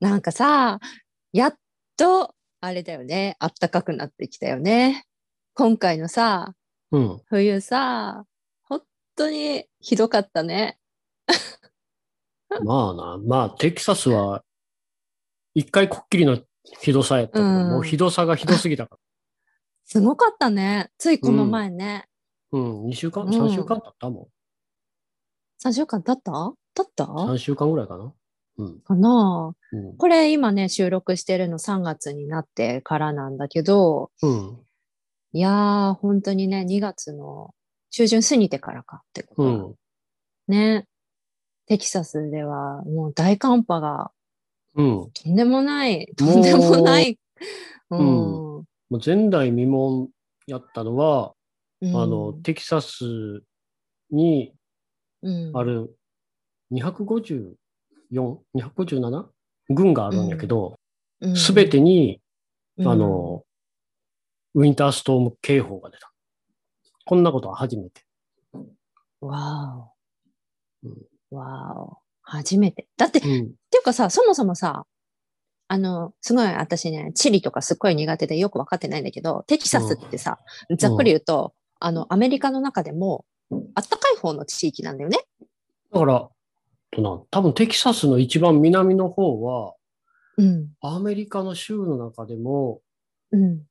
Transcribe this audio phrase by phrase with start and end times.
[0.00, 0.80] なんかさ、
[1.32, 1.54] やっ
[1.96, 5.04] と、あれだよね、あったかくなってきたよね。
[5.54, 6.54] 今回のさ、
[6.90, 7.20] うん。
[7.26, 8.24] 冬さ、
[8.62, 8.82] 本
[9.16, 10.78] 当にひどかったね。
[12.64, 14.42] まあな、まあ、テキサスは、
[15.54, 16.38] 一回こっきりの
[16.80, 18.98] ひどさやったけど、うんもうひどさがひどすぎたか
[19.84, 20.90] すごかったね。
[20.98, 22.08] ついこの前ね。
[22.52, 22.58] ら。
[22.58, 24.28] うん、2週間、うん3週間経ったも
[25.62, 26.54] 3週間経った？
[26.74, 27.04] 経った？
[27.04, 27.08] ん。
[27.08, 28.12] 3週間ぐらいかな。
[28.58, 28.80] うん。
[28.80, 29.96] かなうん。
[29.96, 34.58] これ今ね、収録してるの3月になってからなんだけど、うん。
[35.32, 37.54] いやー、本当にね、2月の
[37.90, 39.74] 中旬過ぎてからかってことだうん。
[40.48, 40.86] ね。
[41.66, 44.10] テキサスではもう大寒波が
[44.74, 45.10] うん。
[45.12, 47.18] とんでもない、とんでもない。
[47.90, 47.98] うん。
[47.98, 50.08] もう前代未聞
[50.46, 51.34] やったのは、
[51.80, 53.42] うんあの、テキサス
[54.10, 54.52] に
[55.22, 55.94] うんある
[56.72, 57.54] 254、
[58.12, 59.26] 257
[59.70, 60.78] 軍があるんやけど、
[61.34, 62.20] すべ、てに、
[62.78, 63.42] うんあの、
[64.54, 66.12] ウィンターストーム警報が出た。
[67.04, 68.02] こんなことは初めて。
[69.20, 69.90] わ
[70.82, 70.94] うんー
[71.32, 71.36] お。
[71.36, 71.98] わーお。
[72.22, 72.86] 初めて。
[72.96, 73.28] だって、っうん。
[73.28, 74.84] ていうかさ、そもそもさ、
[75.68, 80.38] あの、すごい私ね、地理とかすっごい苦手でよくわかってないんだけど、テキサスってさ、
[80.78, 83.24] ざっくり言うと、あの、アメリカの中でも、
[83.74, 85.18] あったかい方の地域なんだよね。
[85.92, 86.28] だから、
[86.90, 89.74] とな、多分テキサスの一番南の方は、
[90.36, 90.68] うん。
[90.80, 92.80] アメリカの州の中でも、
[93.32, 93.62] うん。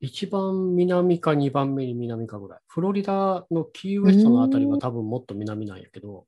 [0.00, 2.60] 一番南か二番目に南かぐらい。
[2.66, 6.26] フロリダのキーウエストのあたりは多分もっと南なんやけど、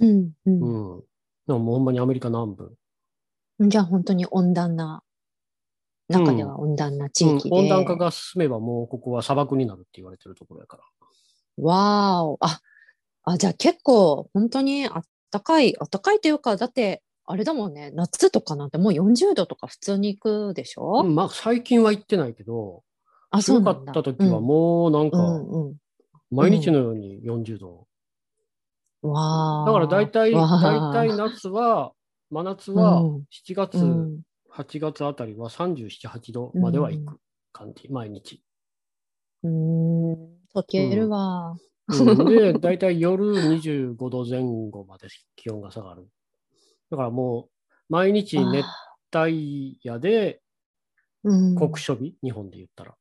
[0.00, 0.08] うん。
[0.08, 0.32] う。
[0.46, 1.00] うんん。
[1.46, 2.74] でももうほんまにアメリカ南部。
[3.60, 5.02] じゃあ本当に温暖な、
[6.08, 7.56] 中では温暖な地域で。
[7.56, 10.84] うん温暖化が進めばもうここは砂漠になるって言われてるところやから。
[11.58, 12.38] わーお。
[12.40, 12.60] あ、
[13.24, 22.82] あ、じゃあ結構本当にあったかい、あったかいというか、だって、あれだもんね、夏とかなんてもう40度とか普通に行くでしょ、うんまあ最近は行ってないけど、
[23.30, 23.92] あ、そうなんだ。
[23.92, 25.16] った時はもうなんか、
[26.30, 27.86] 毎日のように40度。
[29.02, 29.10] うん。
[29.12, 31.92] わーだから大体、大体夏は、
[32.30, 34.20] 真夏はうん7月、うん。
[34.50, 37.18] 8月あたりは37、8度までは行く
[37.52, 38.42] 感じ、毎日。
[39.44, 40.14] うーん、
[40.54, 41.56] 溶けるわ。
[41.98, 46.08] うん、で、 大体夜25度前後まで気温が下がる。
[46.90, 48.66] だからもう、毎日熱
[49.14, 50.42] 帯夜で
[51.24, 51.54] うん。
[51.54, 52.94] 酷暑日、日本で言ったら。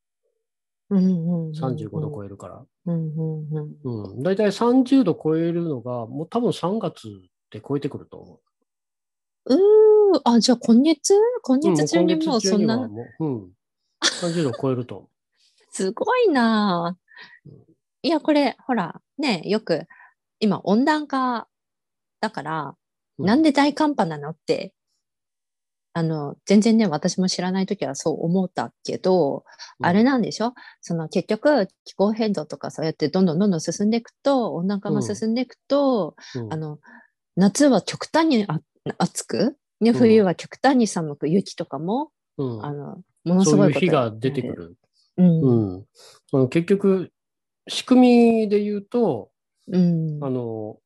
[0.89, 2.65] うんうんうん35度超えるから。
[2.85, 4.11] うんうんうん。
[4.13, 4.23] うん。
[4.23, 7.07] 大体30度超えるのが、もう多分3月
[7.49, 8.41] で超えてくると思
[9.45, 9.55] う。
[9.55, 11.13] ーあ、じゃあ今月？
[11.43, 11.59] 今う。
[11.69, 13.51] うん、月中にもうそんな、にはもう、うん。
[14.01, 15.09] 30度超えると思
[15.71, 16.97] すごいな。
[17.45, 17.70] うん
[18.03, 19.85] いや、これ、ほら、ね、よく、
[20.39, 21.47] 今温暖化
[22.19, 22.75] だから、
[23.19, 23.25] う。
[23.25, 24.73] なんで大寒波なのって、
[25.93, 29.43] あの、全然ね、私も知らないときはそう思ったけど、
[29.79, 30.53] うんあれなんでしょ？
[30.79, 36.79] その結局気候変動とかそうやってどんどんどんどん進んでいくと、温暖化が進んでいくと、うんあの、
[37.35, 38.61] 夏は極端にあ
[38.99, 44.75] 暑く、ね、うん冬は極端に寒く、雪とかも、うんあの、ものすそうごいうことい日が出てくる。
[45.17, 45.85] うん。
[46.31, 46.49] うん。
[46.49, 47.11] 結局、
[47.67, 49.31] 仕組みで言うと、
[49.67, 50.23] うん。
[50.23, 50.79] あの、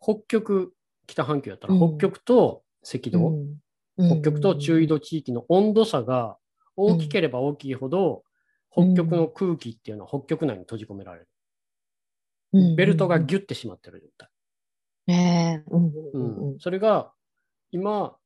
[0.00, 0.74] 北極、
[1.06, 1.98] 北半球やったらうん。
[1.98, 3.34] 北極と赤道、
[3.98, 4.22] うん。
[4.22, 6.38] 北極と中緯度地域の温度差が
[6.76, 8.24] 大きければ大きいほど、
[8.70, 11.28] 北極の空気っていうのは北極内に閉じ込められる。
[12.52, 12.76] うん。
[12.76, 14.28] ベルトがギュッてしまってる状態。
[16.12, 16.58] うん。
[16.60, 17.12] それが
[17.72, 18.16] 今、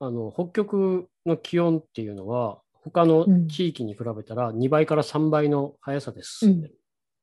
[0.00, 6.78] あの、北極の気温っていうのは、他の地域に比べたら2倍から3倍の速さで進んでる。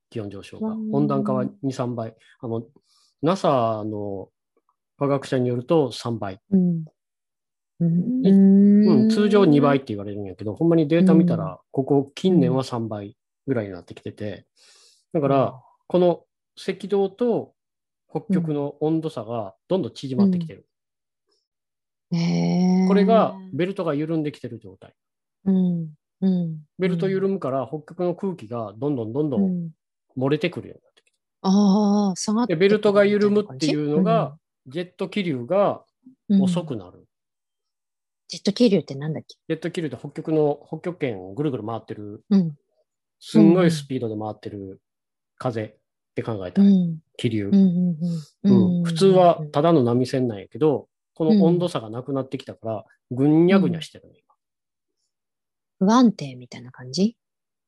[0.10, 0.70] 気温上昇が。
[0.70, 2.16] うん温暖化は2、3倍。
[2.40, 2.64] あの、
[3.22, 4.30] NASA の
[4.98, 6.40] 科学者によると3倍。
[6.52, 6.86] うん
[7.82, 13.16] うんうん、通常2倍って言われるんやけど、ほんまにデータ見たうら、ここ近年は3倍
[13.48, 14.46] ぐらいになってきてて、
[15.14, 16.24] だから、この
[16.58, 17.54] 赤道と
[18.10, 20.66] 北極の温度差がどんどん縮まってきてる。
[22.12, 24.94] ねえこれがベルトが緩んできてる状態。
[25.46, 25.90] うん。
[26.22, 26.58] うん。
[26.78, 29.66] ベルト緩むから北極の空気がどんどんどんどうん。
[29.68, 29.70] ん
[30.18, 31.14] 漏れてくるようになってきて。
[31.42, 35.84] ああ、下がってで、ベルトが緩むっていうのが、うん、ジェット気流が
[36.28, 36.42] うん。
[36.42, 37.06] 遅くなる。
[38.28, 39.36] ジェット気流ってなんだっけ？
[39.48, 42.56] ジェット気流って北極の、北極圏をぐるぐる回ってる、うん。
[43.20, 44.82] すんごいスピードで回ってる
[45.38, 45.74] 風っ
[46.16, 46.62] て考えた。
[47.18, 47.50] 気流。
[48.84, 54.24] 普通はただの波線なんやけど、この温度差がなくなってきたから、ぐんにゃぐにゃしてるね、
[55.80, 57.16] 不安定みたいな感じ？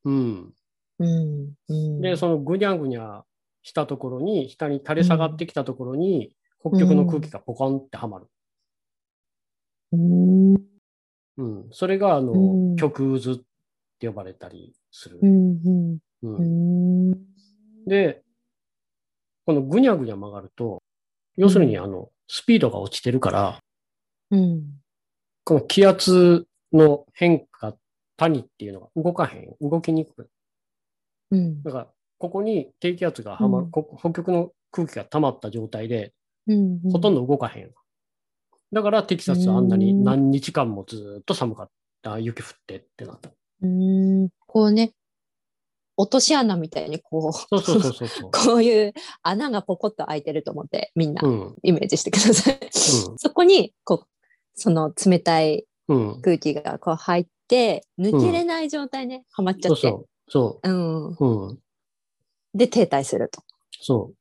[0.04, 0.14] 今。
[0.14, 0.54] うん。
[1.00, 1.54] うん。
[1.70, 2.02] うん。
[2.02, 3.24] で、そのぐにゃぐにゃ
[3.64, 8.28] したところに、下に垂れ下がってきたところに、北極の空気がポコンってはまる。
[9.94, 10.56] うん。
[11.38, 11.70] うん。
[11.72, 13.38] それが、あの、うん極渦っ
[14.00, 15.20] て呼ばれたりする。
[15.22, 16.00] うん。
[16.24, 17.26] ううんん。
[17.88, 18.24] で、
[19.46, 20.82] このぐにゃぐにゃ曲がると、
[21.38, 23.60] 要するに、あの、スピードが落ちてるから、
[24.32, 24.82] うん。
[25.44, 27.76] この気圧の変化、
[28.22, 30.30] 谷っていうのが動かへん、動きにくく。
[31.32, 31.64] うん。
[31.64, 31.88] だから、
[32.20, 36.14] ここに低気圧がはまる、うんこ北極の空気が溜まった状態で、
[36.48, 36.80] うん。
[36.92, 37.72] ほとんど動かへん。
[38.72, 41.70] だから、テキサスはあんなに何日間もずーっと寒かっ
[42.04, 43.32] た、雪降ってってなった。
[43.64, 44.30] うん。
[44.46, 44.94] こうね、
[45.98, 48.32] 落とし穴みたいにこう、そうそうそうそうそう。
[48.54, 48.94] こういう
[49.24, 51.56] 穴がポコッと開いてると思って、みんなうん。
[51.64, 52.60] イメージしてください。
[52.72, 54.08] そこに、こう、
[54.54, 56.14] その冷たいうん。
[56.14, 56.22] うん。
[56.22, 59.82] 空気がこう入って、抜けれない状態ね、はまっちゃって。
[59.82, 60.62] そうそう。
[60.64, 61.08] そうん。
[61.10, 61.18] う。
[61.20, 61.60] うん。
[62.54, 63.42] で、停滞すると。
[63.82, 64.12] そ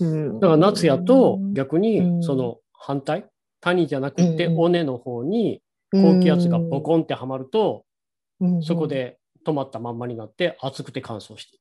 [0.00, 0.04] う。
[0.06, 3.26] うんだから夏やと逆うんにその反対、
[3.60, 5.60] 谷じゃなくてうんうん尾根の方に
[5.92, 7.84] 高気圧がボコンってはまると、
[8.40, 8.86] うんそこ。
[8.88, 11.60] で止まったまんまになって暑くて乾燥してい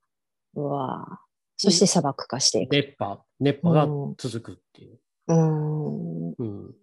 [0.56, 1.16] うわぁ
[1.58, 2.72] そして砂漠化していく。
[2.72, 2.76] く。
[2.76, 3.88] 熱波、熱波が
[4.18, 5.00] 続くっていう。
[5.28, 6.30] うん。
[6.32, 6.76] うん。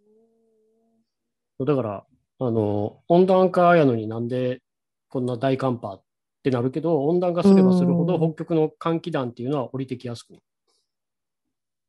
[1.64, 2.04] だから、
[2.38, 4.60] あの、温暖化やのになんで
[5.08, 6.02] こんな大寒波っ
[6.42, 10.42] てなるけど、温暖化すればするほどうん北極の寒気団っていうのは降りてきやすくなる。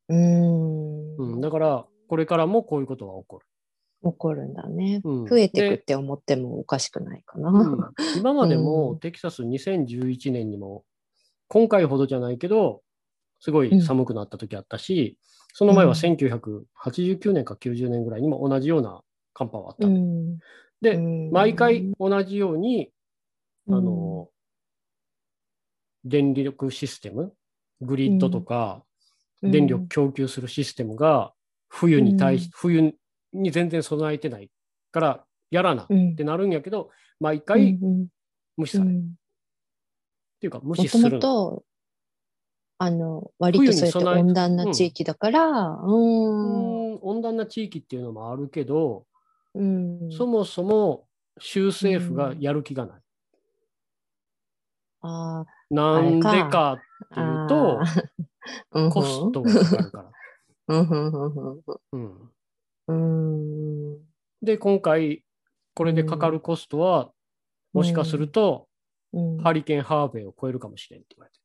[0.10, 1.18] うん。
[1.18, 1.42] うん。
[1.42, 3.46] だから、これからもこういうことが起こる。
[4.04, 5.02] 起こるんだね。
[5.04, 7.50] うん増えてくでって思ってもおかしくないかな。
[7.50, 10.86] うん今まで うんもテキサス2011年にも、
[11.50, 12.82] 今回ほどじゃないけど、
[13.40, 15.18] すごい寒くなった時あったし、
[15.54, 19.02] その前はうん1989年か90年ぐらいにも同じような
[19.38, 19.88] 寒波はあった。
[19.88, 20.40] うん。
[20.82, 22.92] で、うん毎回、同じように、
[23.70, 24.30] あの、
[26.04, 27.34] 電力システム、
[27.82, 28.88] グリッドとか、うん
[29.40, 31.32] 電力供給するシステムが
[31.70, 32.94] 冬に対し、うん冬
[33.34, 34.50] に全然備えてない
[34.92, 36.90] から、やらなっうんてなるんやけど、
[37.20, 37.78] 毎う回
[38.58, 38.96] 無視される。
[38.96, 39.14] っうん
[40.40, 41.20] ていうか、無もとも視するの。
[41.20, 41.64] と、
[42.80, 45.50] あの、割とそうやって温暖な地域だから、
[45.84, 46.94] うん。
[46.94, 49.06] うん温暖な地域っていうのもあるけど、
[49.58, 49.64] う
[50.08, 50.12] ん。
[50.12, 51.08] そもそも
[51.40, 53.02] 州政府がやる気がない。
[55.02, 56.78] あなんでかっ
[57.14, 57.82] てあいうと、
[58.72, 58.90] うん。
[58.90, 60.12] コストがかかるから。
[60.70, 60.90] うん。
[60.90, 61.12] うん。
[61.12, 61.62] うん。
[61.92, 62.32] うん、
[62.88, 62.94] うん。
[63.94, 63.98] うん
[64.42, 65.24] で、今回、
[65.74, 67.12] これでかかるコストは、
[67.74, 68.68] もしかすると、
[69.14, 69.38] うん。
[69.40, 71.40] ハリケーンハーベイを超えるかもしれんって言われて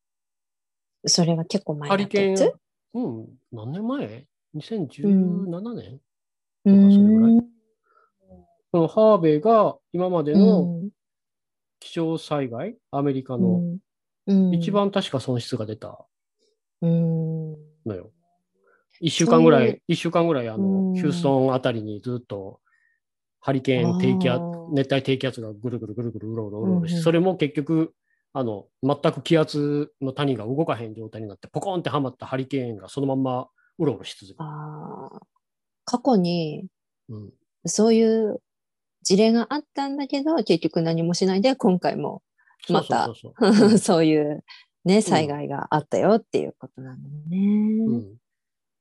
[1.04, 1.08] る。
[1.08, 2.52] それが結構前ハリケーン、
[2.94, 6.00] うん、何年前 ?2017 年、
[6.64, 6.92] うん。
[6.92, 7.52] それぐらい
[8.72, 10.80] このハーベイが今までの
[11.78, 13.60] 気象災害、アメリカの
[14.26, 16.06] うん一番確か損失が出た
[16.80, 17.52] うん
[17.84, 18.12] のよ。
[19.00, 22.60] 一週間ぐらい、一週間ぐらい、あうの、んヒューストンあたりにずっと、
[23.40, 27.92] ハリケーン、低気圧熱帯低気圧がぐるぐるぐるぐるうろうろうろうろしうんうんそれも結局、
[28.32, 33.48] あの、全く気圧の谷が動かへん状態になって、ポコンってはまったハリケーンがそのまんま
[33.78, 34.36] うろうろし続ける。
[34.38, 35.18] あー
[35.84, 36.68] 過去に
[37.10, 37.32] うん。
[37.66, 38.40] そういう
[39.02, 42.22] 事例があったんだけど、結局何もしないで、今回も
[42.68, 43.10] また
[43.78, 44.44] そういう
[44.84, 47.38] ね、災害があったよっていうことなのうね。
[47.98, 48.16] ん。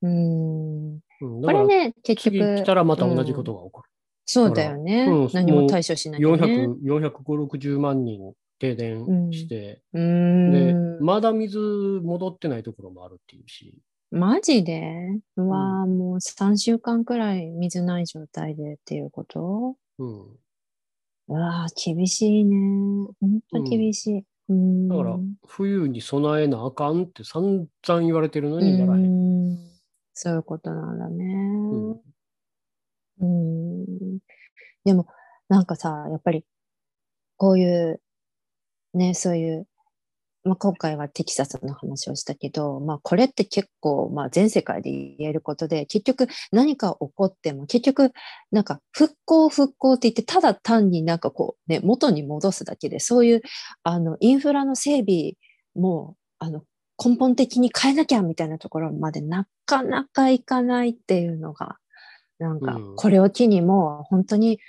[0.01, 0.99] うん。
[1.43, 2.55] これね、結次局。
[2.63, 3.89] 来たらまた同じことが起こる。
[4.25, 5.05] そうだよね。
[5.05, 6.67] うん何も対処しないとね。
[6.83, 13.77] 400、450、60万人停電して、うでん。、まだ水戻ってないところもあるっていうし、
[14.11, 15.19] マジで？
[15.37, 19.75] うわあ、もう3週間くらい水ない状態でっていうこと？
[20.01, 20.39] うん。
[21.27, 23.07] うわあ、厳しいね。
[23.19, 24.25] ほんと厳しい。
[24.49, 24.89] うん。
[24.89, 29.53] だから、冬に備えなあかんって散々言われてるのうにやらへん。
[29.53, 29.57] ん。
[30.13, 31.25] そういうことなんだね。
[31.71, 32.01] うん
[33.21, 34.19] うん。
[34.83, 35.05] でも、
[35.47, 36.43] なんかさ、やっぱり、
[37.37, 38.01] こういう、
[38.93, 39.67] ね、そういう、
[40.43, 48.11] まあ、今回はテキサスの話をしたけど、まあ、これって結構、まあ、全世界で言えることで、結局何か起こっても、結局、
[48.51, 53.41] なんか復興復興って言って、ただ単になんかこう、ね、元に戻すだけで、そういう、
[53.83, 55.33] あの、インフラの整備
[55.75, 56.63] も、あの、
[57.03, 61.77] 根本的に変えなきゃみたいなところまでなかなかいかないっていうのが、
[62.39, 64.59] なんかうん、これを機にもう本当に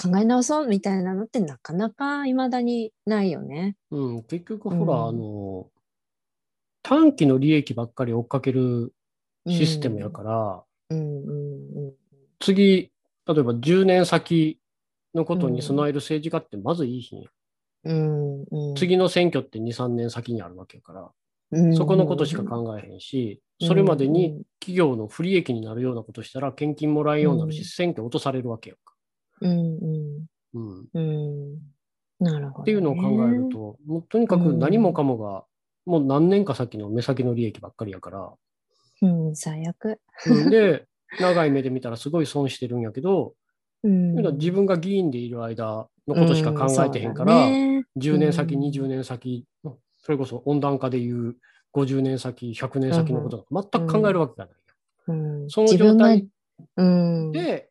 [0.00, 3.74] 考え直そうみたいなのってなかなか未だにないよね。
[3.90, 5.08] うん、結局ほら、うん。
[5.08, 5.66] あの、
[6.82, 8.94] 短期の利益ばっかり追っかける
[9.48, 11.94] システムやから、うんうん
[12.38, 12.92] 次、
[13.26, 14.60] 例えば10年先
[15.14, 17.28] のことに備える政治家ってまずいい日に、
[17.84, 18.42] うん。
[18.42, 18.74] うんうん。
[18.76, 21.10] 次の選挙って2、3年先にあるわけやから、
[21.50, 28.76] うんそこのことしか考えへんし、それまでに企業の不利益になるようなことしたら献金もらえるようになるし、選挙落とされるわけよ。
[29.40, 30.88] うんうんうん。
[30.94, 31.58] うん。
[32.20, 32.62] なるほど、ね。
[32.62, 35.44] っていうのを考えると、もうとにかく何もかもが、
[35.86, 38.32] もう何年か先の目先の利益ばっかりやから、
[39.02, 40.00] うん、最悪。
[40.26, 40.86] うんで、
[41.20, 43.34] 長い目で見たらすごい損してるんやけど、
[43.84, 49.44] うん自分が議員でいる間のことしか考えてへんから、うんね10年先、うん20年先、
[49.98, 51.36] それこそ温暖化でいう
[51.74, 54.54] 50年先、100年先のことが全く考えるわけがない。
[55.08, 56.28] うんその状態
[56.76, 57.67] うん、で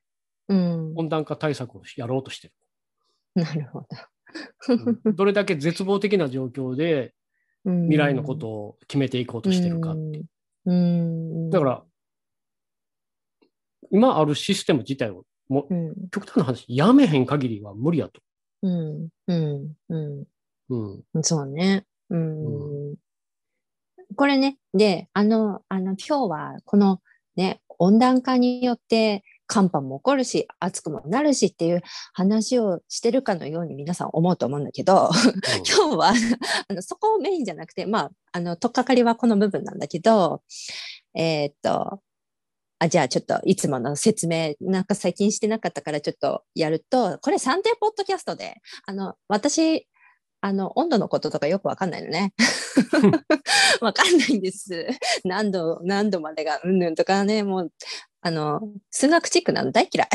[0.50, 2.52] うん、温暖化対策をやろうとして
[3.36, 3.88] なるほど。
[4.76, 5.00] る。
[5.06, 7.14] うんどれだけ絶望的な状況で
[7.64, 9.92] 未来のことを決めていこうとしてるか。
[9.92, 10.22] うん
[10.66, 11.84] うん、だから、
[13.90, 18.22] 今あるシステム自体を、もううん、極端な話、やめへん限りは無理やと。
[18.64, 20.24] うん、うん、うん。
[20.70, 21.86] うん、そうね。
[22.10, 22.96] うん。
[24.16, 27.02] これね、で、あの、あの、今日は、この
[27.36, 31.82] ね、温暖化によって寒波も起こるし、暑くもなるしっていう
[32.14, 35.10] 話をしてるかのように皆さん思うと思うんだけど、
[35.68, 36.14] 今日は、
[36.68, 40.44] あの、そこをメインじゃなくて、まあ、あの、とっかかりはこの部分なんだけど、
[41.16, 42.02] えーっと、
[42.80, 49.88] あ、じゃあちょっといつもの説明、なんか最近してなかったからちょっとやると、これサンデーポッドキャストで、あの、私、
[50.42, 52.34] あの、温度のこととかよくわかんないのね。
[53.82, 54.88] わかんないんです。
[55.24, 57.72] 何度、何度までがうんぬんとかね、もう、
[58.28, 58.60] あの、
[58.92, 60.08] 数学チックなの大嫌い。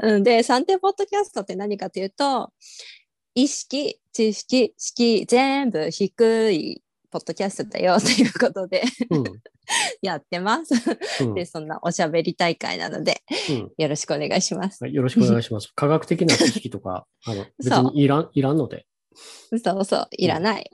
[0.00, 2.52] うんうんで、三点ポッドキャストって何かというと、
[3.34, 9.24] 意識、知識、識、全部低いポッドキャストだよということでうん
[10.02, 10.74] やってます。
[11.22, 14.82] うんで、そんなおしゃべり大会なので、うんよろしくお願いします。
[14.82, 15.70] はいよろしくお願いします。
[15.76, 18.84] 科学的な知識とか、 あの別にいらんいらんので、
[19.62, 20.68] そうそう、いらない。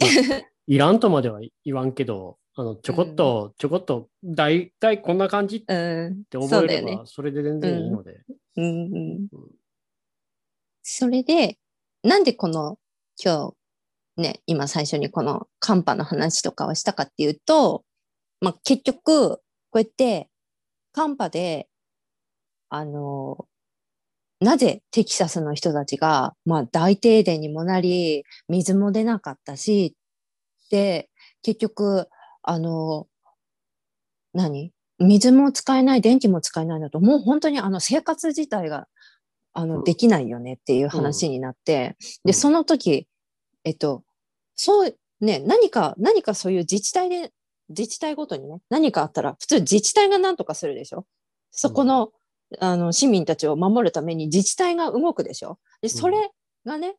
[0.67, 7.07] いらんとまでは言わんけど、あのちょこっと、ちょこっと、大体こんな感じっうん、て覚えれば、。
[7.07, 8.21] それで全然いいので。
[8.57, 9.29] うんうん、
[10.83, 11.59] それで、
[12.03, 12.79] なんでこの
[13.23, 13.53] 今
[14.17, 17.83] 日ね、今最初にこの寒波の話とかをしたかっていうと、
[18.43, 19.39] まあ、結局、
[19.71, 20.29] こうやって
[20.93, 21.67] 寒波で、
[22.69, 23.47] あの、
[24.41, 29.97] なぜテキサスの人たちが、まあ、大停電にもなり、水も出なかったし、
[30.71, 31.09] で、
[31.43, 32.09] 結局、
[32.43, 33.07] あの、
[34.33, 34.73] 何？
[34.99, 38.87] 水も使えない、電気も使えないのと、もう本当にあの生活自体が
[39.53, 39.85] あの、うん。
[39.85, 42.31] できないよねっていう話になって、うん。
[42.31, 43.09] で、その時、
[43.65, 44.05] えっと、
[44.57, 47.33] そう、ね、何か、何かそういう自治体で、
[47.71, 51.07] 自治体ごとにね、何かあったら、普通自治体が何とかするでしょ？
[51.51, 52.13] そこの、
[52.59, 55.59] あの、市民たちを守るために自治体が動くでしょ？
[55.83, 56.31] で、それ
[56.67, 56.97] がね、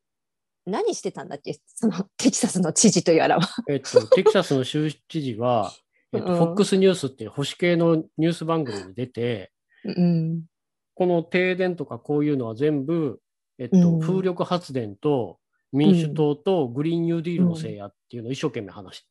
[0.66, 1.60] 何してたんだっけ？
[1.66, 3.48] その、テキサスの知事というあらは。
[3.70, 5.72] えっと、テキサスの州知事は、
[6.14, 9.52] えっと、うん FOX ニュースっていう保守系のニュース番組に出て、
[9.84, 10.46] うん。
[10.94, 13.22] この停電とかこういうのは全部、
[13.58, 15.40] えっと、うん風力発電と
[15.72, 19.08] 民主党とグリーンニューディールのせいやっていうのを一生懸命話して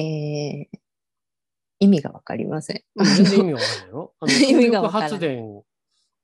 [0.00, 0.78] えー、
[1.80, 2.82] 意味がわかりません。
[2.96, 3.04] た。
[3.04, 4.14] 全然意味わからないよ。
[4.20, 5.62] あの 意風力発電っ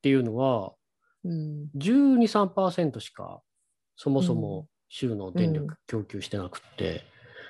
[0.02, 0.74] ていうのは、うん。
[1.24, 3.40] 12、3%しか
[3.96, 7.02] そもそも州の電力供給してなくって、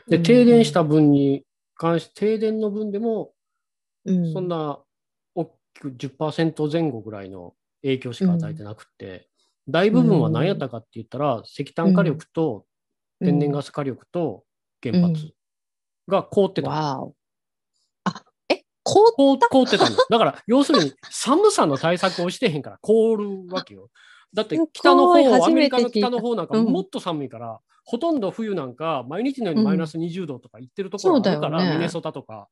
[0.09, 1.45] で、停電した分に
[1.77, 3.33] 関して、停電の分でも、
[4.05, 4.79] うん、そんな
[5.35, 9.29] 大きく10%前後ぐらいの影響しか与えてなくって、
[9.69, 12.67] 大部分は何やったかって言ったら、石炭火力と
[13.21, 14.45] 天然ガス火力と
[14.83, 15.33] 原発
[16.07, 17.03] が凍ってた。
[18.85, 20.07] 凍っ凍凍ってたんだ。
[20.09, 23.91] だから、要するに寒さの対策をしてへんから凍るわけよ。
[24.35, 32.49] だって北の方、アメリカの北の方なんかうんもっと寒いから、ほとんど冬なんか毎日のようにマイナス20度とか行ってるところがあるから、そうだよねミネソタとか。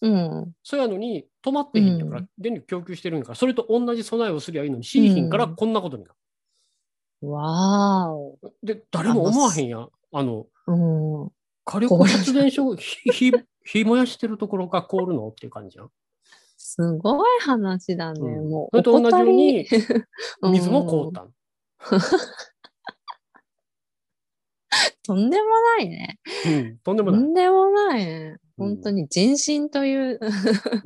[0.00, 0.52] うん。
[0.62, 6.10] そうやのに止まってへんだから、うん電力供給してるんやから、それと同じ備えをすりゃいいのに、しいひんからうんこんなことにな
[7.28, 8.38] わーお。
[8.42, 8.52] る。
[8.62, 9.88] で、誰も思わへんやん。
[10.12, 10.72] あの、う
[11.26, 11.30] ん。
[11.64, 13.32] 火力発電所、ひ、ひ、
[13.64, 15.90] 火燃やしてるところが凍るのっていう感じやん。
[16.56, 18.20] すごい話だね。
[18.20, 19.66] うんもう、それと同じように、
[20.42, 21.30] うん水も凍ったの。
[25.06, 25.44] とんでも
[25.76, 26.18] ないね。
[26.46, 27.24] うん、とんでもとない。
[27.24, 28.36] んでもないね。
[28.38, 30.20] うん本当に人心という、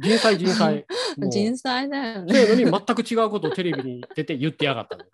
[0.01, 0.87] 人災人災。
[1.31, 2.41] 人災だよそうね。
[2.41, 5.05] いうのに全く違うことをテレビに出て言ってやがったの。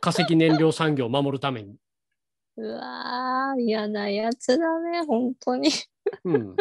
[0.00, 1.74] 化石燃料産業を守るために。
[2.58, 5.70] うわー、嫌なやつだね、本当に。
[6.24, 6.56] うん、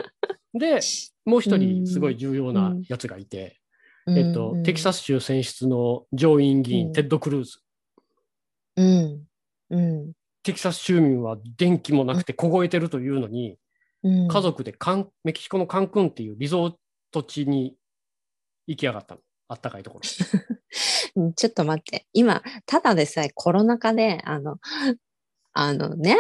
[0.54, 0.80] で、
[1.26, 3.60] もう一うん人すごい重要なやつがいて、
[4.08, 4.98] えっと、テキサス。
[4.98, 7.60] ス州選出の上院議員、うんテッド・クルーズ。
[8.78, 9.24] うん。
[9.72, 10.14] うん。
[10.44, 13.58] テキサス州民は電気もなくて凍えてるというのに、
[14.04, 16.74] うん家族でカンメキシコのカンクンっていうリゾー
[17.12, 17.76] ト地に
[18.68, 19.22] 行きやがったの。
[19.48, 21.24] あったかいところ。
[21.24, 22.06] う んちょっと待って。
[22.14, 24.58] 今、ただでさえコロナ禍で、あの、
[25.54, 26.18] あのね、ス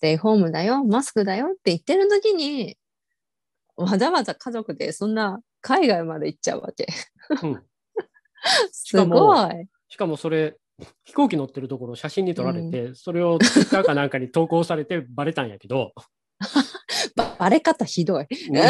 [0.00, 2.76] テイホームだよ、マスクだよって言ってる時に、
[3.76, 6.86] わざわざ家族でそんな海外まで行っちゃうわけ。
[7.42, 7.62] うん
[8.72, 9.68] すごい。
[9.88, 10.56] しかもそれ、
[11.04, 15.92] 飛行機乗ってるところを写真に撮られて、それをツイッターかなんかに投稿されてバレたんやけど、
[17.16, 18.26] ば バレ方ひどい。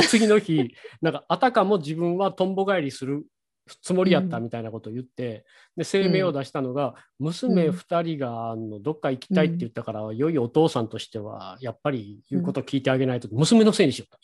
[0.08, 3.24] 次の日、なんかあたかも自分はとんぼ返りする
[3.82, 5.44] つもりやったみたいなことを言って、
[5.76, 7.74] で声明を出したのが、娘うん。
[7.76, 14.18] 2人があのどっか行きたいって言ったから、良いお父さんとしてはやっぱり言うことを聞いてあげないと、娘のせいにしよった。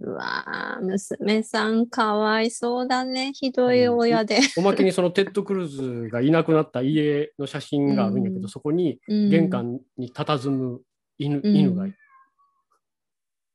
[0.00, 3.32] うわー娘さんかわいそうだね。
[3.32, 4.40] ひどい親で。
[4.58, 8.48] おまけにそのテッド・クルーズがいなくなった家の写真があるんやけど、うん。
[8.48, 9.30] そこにうん。
[9.30, 10.80] 玄関に佇む
[11.16, 11.56] 犬,、うん。
[11.56, 11.96] 犬がいる。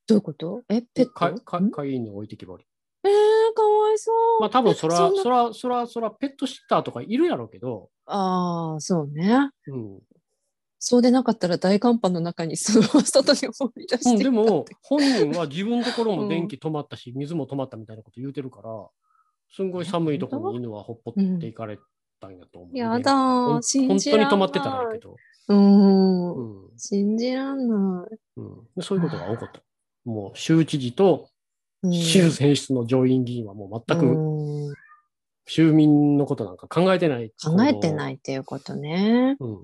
[0.07, 0.63] どういうこと？
[0.69, 1.11] え、ペット？
[1.11, 1.71] かかん？
[1.71, 2.63] 飼い犬を置いてきぼり。
[3.99, 4.41] そう。
[4.41, 9.51] まあ多分そら、そんなそら、そら、そら、ペットシッターとかいるやろうけど、ああ、そうね。
[9.67, 9.99] うん。
[10.79, 18.87] そうでなかったら大寒波の中に その外に放り出してうん、でも、本人は自分のところも電気止まったし、水も止まったみたいなこと言うてるから、
[19.51, 21.79] すんごい寒いところに犬はほっぽっていかれ
[22.21, 25.15] たんやと思う、やだーほん信本じらんない当に止まってたらやけど、
[25.47, 29.61] うーんうん信じらんなうんでそういうことが起こった。
[30.05, 31.33] もう州知事とい。
[31.33, 31.38] うん
[31.91, 34.73] 州選出の上院議員はもう全くうん
[35.49, 37.31] 州民のことなんか考えてない。。
[37.43, 39.35] 考えてないいっていうことね。
[39.39, 39.59] うん。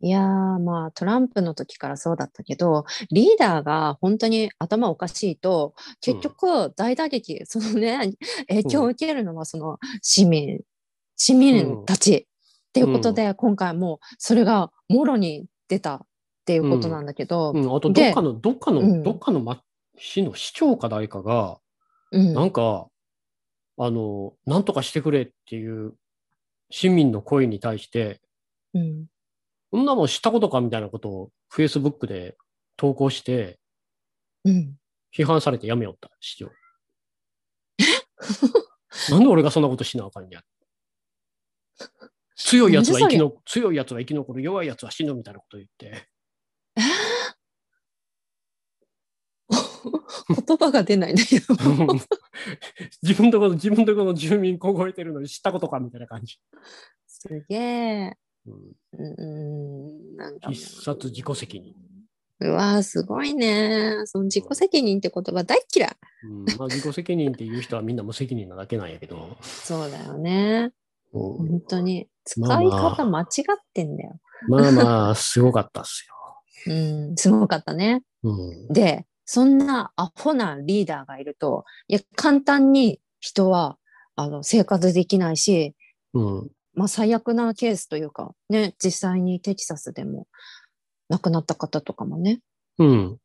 [0.00, 0.22] いやー
[0.58, 8.12] まあトランプの時からそうだったけどリーダーが本当に頭おかしいと結局大打撃、そのね
[8.48, 10.60] 影響を受けるのはその市民、
[11.16, 12.24] 市民たちっ
[12.74, 16.00] ていうことで、今回もそれがもろに出たっ
[16.44, 19.40] ていうことなんだけど、うん、あと、どでっかの、どっかの、うんどっかの
[19.98, 21.58] 市の市長か誰かが、
[22.12, 22.88] うんなんか、
[23.78, 25.94] あの、なんとかしてくれっていう
[26.70, 28.20] 市民の声に対して、
[28.74, 29.06] うん
[29.72, 32.36] そんなもん知ったことかみたいなことを Facebook で
[32.76, 33.58] 投稿して、
[34.44, 34.76] うん
[35.12, 36.50] 批判されてやめよった、市長。
[39.10, 40.42] なんで俺がそんなことしなあかんや。
[42.36, 46.08] 強いやつは生きの、強いやつは生き残る、弱いやつは死ぬみたいなこと言って。
[50.46, 51.46] 言葉が出ないんだけど。
[53.02, 56.38] 自分とこの、自分とこの住民凍えてるのに知ったことかみたいな感じ。
[57.06, 58.16] すげえ。
[58.46, 61.74] うんうん、なんか必殺自己責任。
[62.38, 64.02] うわーすごいね。
[64.04, 65.90] その自己責任って言葉大っ嫌い。
[66.24, 69.36] うんまあ、自己責任っていう人はみんな無責任なだけなんやけど。
[69.40, 70.70] そうだよね。
[71.12, 72.08] うん本当に。
[72.24, 73.26] 使まあいまあ方間違っ
[73.72, 74.20] てんだよ。
[74.48, 76.06] まあまあ、すごかったっす
[76.66, 76.72] う
[77.12, 78.02] ん、すごかったね。
[78.22, 78.30] よ。
[78.32, 83.76] うんで、そんなアホなリーダーがいると、いや、簡単に人は、
[84.14, 85.74] あの、生活できないし、
[86.14, 90.26] うんまあ、最悪なケースというか、ね、実際にテキサスでも
[91.08, 92.40] 亡くなった方とかもね、
[92.78, 93.18] うん。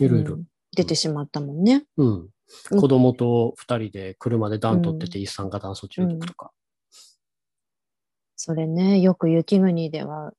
[0.00, 0.44] いろいろうん。
[0.74, 1.84] 出てしまったもんね。
[1.96, 2.08] うん。
[2.08, 2.28] うん
[2.68, 6.50] 子供と二人で車で暖取ってて一酸化炭素中毒とか。
[8.36, 10.32] それね、よく雪国では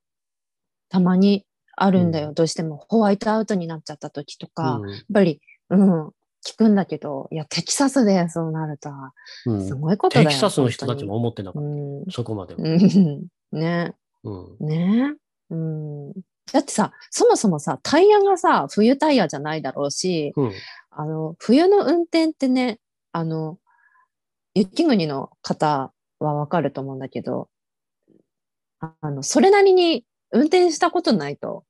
[0.90, 2.32] たまにあるんだよ。
[2.32, 6.08] うどうしてもホワイトアウトになっちゃった時とか、うんやっぱり、うん、
[6.46, 8.90] 聞くんだけど、いや、テキサスでそうなると、
[9.46, 10.30] うんすごいことだよ。
[10.30, 12.12] テキサスの人たちも思ってなかっ本た。
[12.12, 12.70] そこまで当は。
[13.52, 13.96] ね。
[14.24, 14.32] う
[14.64, 14.68] ん。
[14.68, 15.16] ね。
[15.50, 16.12] うん。
[16.52, 20.52] だってさ、そもそもさ、タイヤがさ、冬タイヤじゃないだろうし、うん。
[20.92, 22.80] あの、冬の運転ってね、
[23.12, 23.58] あの、
[24.54, 27.50] 雪国の方はわかると思うんだけど、
[28.80, 31.64] ああの、それなりに運転したことないと、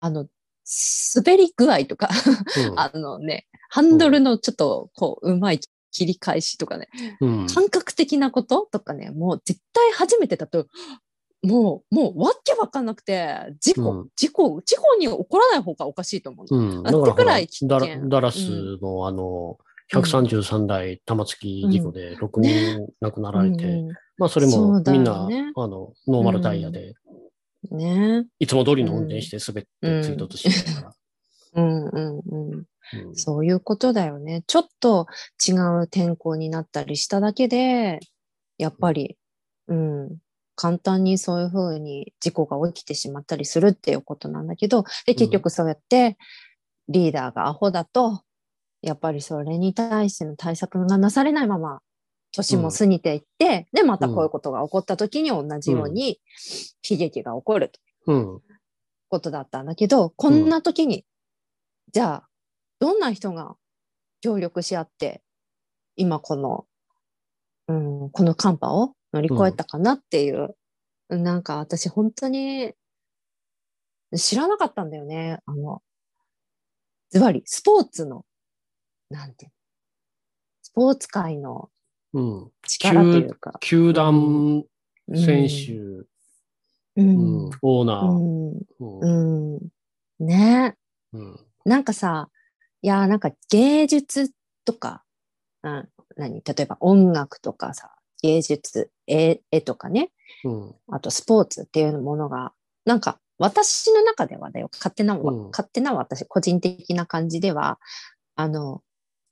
[0.00, 0.26] あの、
[1.14, 2.08] 滑り具合とか、
[2.70, 2.80] うん。
[2.80, 6.88] あのね、ハンドルのちょっと、こう、うまい切り返しとかね、
[7.20, 7.46] うん。
[7.46, 10.66] 感覚的なこととかね、もう絶対初めてだと、
[11.42, 13.28] もう、もう、わけわかんなくて、
[13.60, 14.08] 事故、うん。
[14.16, 16.78] 事故、事故に起こらない方がおかしいと思うの。
[16.78, 16.86] うん。
[16.86, 19.58] あだからくらい危ダ険ラダラスのあの、
[19.92, 23.88] 133台玉突き事故で6人亡くなられて、うん。
[24.16, 25.52] まあそれもみんな、よね。
[25.56, 26.94] あの、ノーマルタイヤで、
[27.70, 30.94] ねいつも通りの運転して滑って追突してたから。
[31.54, 32.50] うんうんうん。
[32.50, 32.64] うん
[33.14, 34.42] そういうことだよね。
[34.46, 35.06] ちょっと
[35.48, 38.00] 違う天候になったりしただけで、
[38.58, 39.16] やっぱり、
[39.68, 40.18] うん、
[40.56, 46.18] 簡単にそういうふうに事故が起きてしまったりするっていうことなんだけど、で、結局そうやって
[46.88, 48.22] リーダーがアホだと、
[48.82, 51.80] やっぱりそれに対しての対策がなされないまま、
[52.34, 56.20] 年も過ぎていって、で、またこういうことが起こった時に同じように
[56.88, 57.70] 悲劇が起こる
[58.04, 58.40] といううん。
[59.08, 61.04] ことだったんだけど、こんな時に、
[61.92, 62.28] じゃあ、
[62.80, 63.56] どんな人が
[64.22, 65.22] 協力し合って、
[65.96, 66.64] 今この、
[67.68, 67.72] う
[68.06, 70.56] ん、この寒波を乗り越えたかなっていう、
[71.10, 72.72] なんか私本当に
[74.16, 75.40] 知らなかったんだよね。
[75.44, 75.82] あの、
[77.10, 78.24] ズバリ、スポーツの、
[79.10, 79.54] なんていうの
[80.62, 81.68] スポーツ界の
[82.14, 82.50] うん。
[82.66, 83.52] 力というか。
[83.60, 84.64] 球団
[85.08, 86.06] うん選手、う
[86.96, 87.50] うんん。
[87.62, 88.06] オーナー。
[88.06, 88.60] うん。
[88.78, 90.26] うんうん。
[90.26, 90.76] ね
[91.12, 92.28] うんなんかさ、
[92.82, 94.32] いやー、なんか芸術
[94.64, 95.04] とか、
[95.62, 96.42] うん、何？
[96.42, 97.90] 例えば音楽とかさ、
[98.22, 100.10] 芸術、絵絵とかね、
[100.44, 102.52] うんあとスポーツっていうものが、
[102.84, 107.78] なんか私の中ではだよ、勝手な、うん勝手な私、個人的な感じでは、
[108.34, 108.82] あの、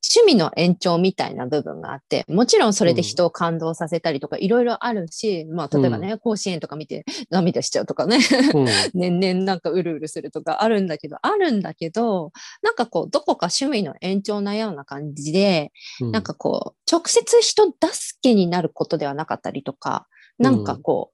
[0.02, 8.18] 趣味の延長みたいな部分があって、もちろんそれで人を感動させたりとかいろいろあるし、まあ例えばね、甲子園とか見て涙しちゃうとかね、
[8.54, 8.66] うん。
[8.94, 12.32] 年々なんかうるうるするとかあるんだけど、あるんだけど、
[12.62, 16.12] なんかこう、どこか趣味の延長なような感じで、うん。
[16.12, 20.06] なんかこう、直接人助けになることではなかったりとか、
[20.38, 21.12] なんかこ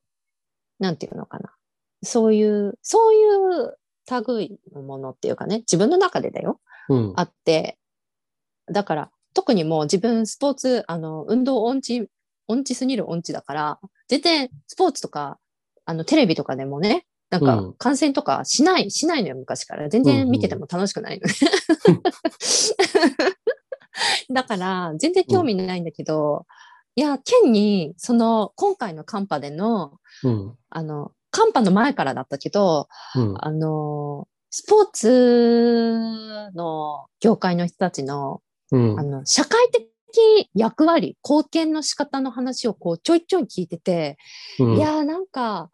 [0.80, 1.52] う、なんていうのかな。
[2.02, 3.18] そういう、そうい
[3.64, 3.76] う
[4.28, 7.12] 類のものっていうかね、自分の中でだよ、うん。
[7.16, 7.78] あって、
[8.70, 12.08] だから、特にもう自分スポーツ、あの、運動音痴、
[12.48, 15.38] 音痴すぎる音痴だから、全然スポーツとか、
[15.84, 19.88] あの、テレビとかでもね、なんかうん観戦とかしない、しないのよ、昔から。
[19.88, 21.34] 全然見てても楽しくないのね。
[24.30, 26.46] だから、全然興味ないんだけど、
[26.94, 38.40] いや、県に、その、今回の寒波での、うんあの、寒波の前からだったけど、うんあの、スポーツの業界の人たちの、
[38.72, 44.16] うんあの、社会的役割、貢献の仕方の話をこう、ちょいちょい聞いてて、
[44.58, 45.70] うんいやーなんか、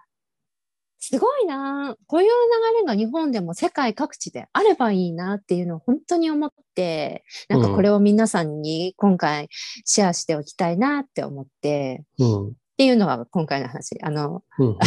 [1.05, 9.49] すごいなーこういう流れが日本でも世界各地であればいいなっていうのを本当に思って、なんかこれを皆さんに今回
[9.85, 13.97] シェアしておきたいなって思って、うんっていうのが今回の話。
[14.03, 14.79] あの、うん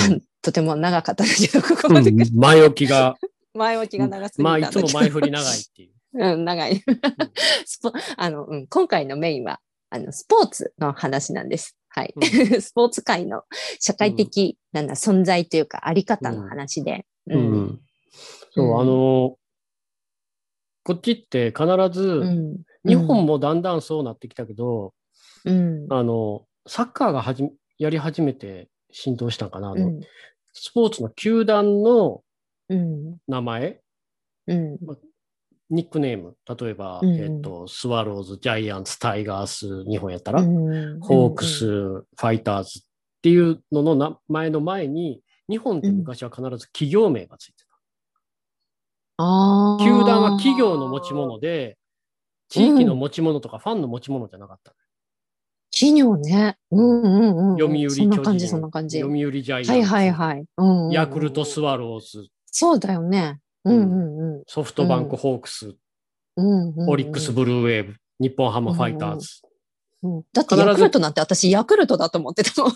[0.41, 2.11] とても長かったんだけど、ここうまで。
[2.11, 3.15] ん前置きが、
[3.53, 4.79] 前置きが長すぎまあいつ。
[4.79, 5.94] も前振り長いっていう。
[6.17, 6.83] うん、長い。
[7.65, 11.77] スポあの、うん、今回のメインは、あの、スポーツの話なんです。
[11.89, 12.13] はい。
[12.15, 12.25] う
[12.61, 13.43] スポーツ界の
[13.79, 17.05] 社会的、なんだ、存在というか、あり方の話で。
[17.27, 17.63] ううん。
[17.63, 17.81] ん
[18.51, 19.37] そう、うんあの、
[20.83, 22.57] こっちって必ず、うん。
[22.85, 24.93] 日本もだんだんそうなってきたけど、
[25.43, 25.87] うん。
[25.89, 29.71] あの、サッカーがはじやり始めて浸透したんかな。
[29.71, 30.01] あのうん。
[30.53, 32.23] スポーツの球団の
[32.69, 33.17] うん。
[33.27, 33.81] 名前、
[34.47, 34.77] うん。
[35.69, 42.81] ニックネーム、例えば、うんえっと、スワローズ、ジャイアンツ、タイガース、日本やったら、うんホークス、ファイターズっ
[43.21, 47.65] ていうのの名前の前に、日本って昔は必ず企業名がついて
[49.17, 49.77] ああ。
[49.79, 49.85] た。
[49.85, 51.77] 球団は企業の持ち物で、
[52.49, 54.73] 地域の持ち物とかファンの持ち物じゃなかった。
[55.71, 56.57] 企業ね。
[56.71, 57.57] うんうんうんうん。
[57.57, 58.99] 読売そんな感じ、巨人そんな感じ。
[58.99, 60.45] 読はい売ジャイアンツ、はいはい。
[60.57, 63.39] うんうんうんヤクルトスワローズ、そうだよね。
[63.65, 64.43] うんうんうん。
[64.47, 69.41] ソフトバンクホークス、うんうんうんオリックスブルーウェーブ、日本ハムファイターズ。
[70.03, 72.71] うんだってヤクルトなんて私ヤクルトだと思ってたもん。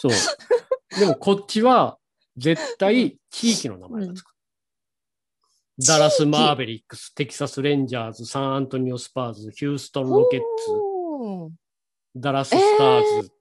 [0.00, 0.12] そう。
[0.98, 1.98] でもこっちは
[2.36, 4.32] 絶対地域の名前がつく。
[5.86, 10.46] ダラス・マーベリックス、テキサス・レンジャーズ、サンアントニオ・スパーズ、ヒューストン・ロケッツ、
[12.16, 13.32] ダラス・スターズ、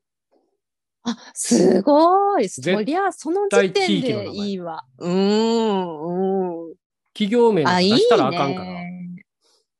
[1.03, 2.47] あ、すごい。
[2.49, 4.85] そ絶りゃ、その時点でいいわ。
[4.99, 6.75] うーん、うん。
[7.13, 8.71] 企業名出したらあかんから。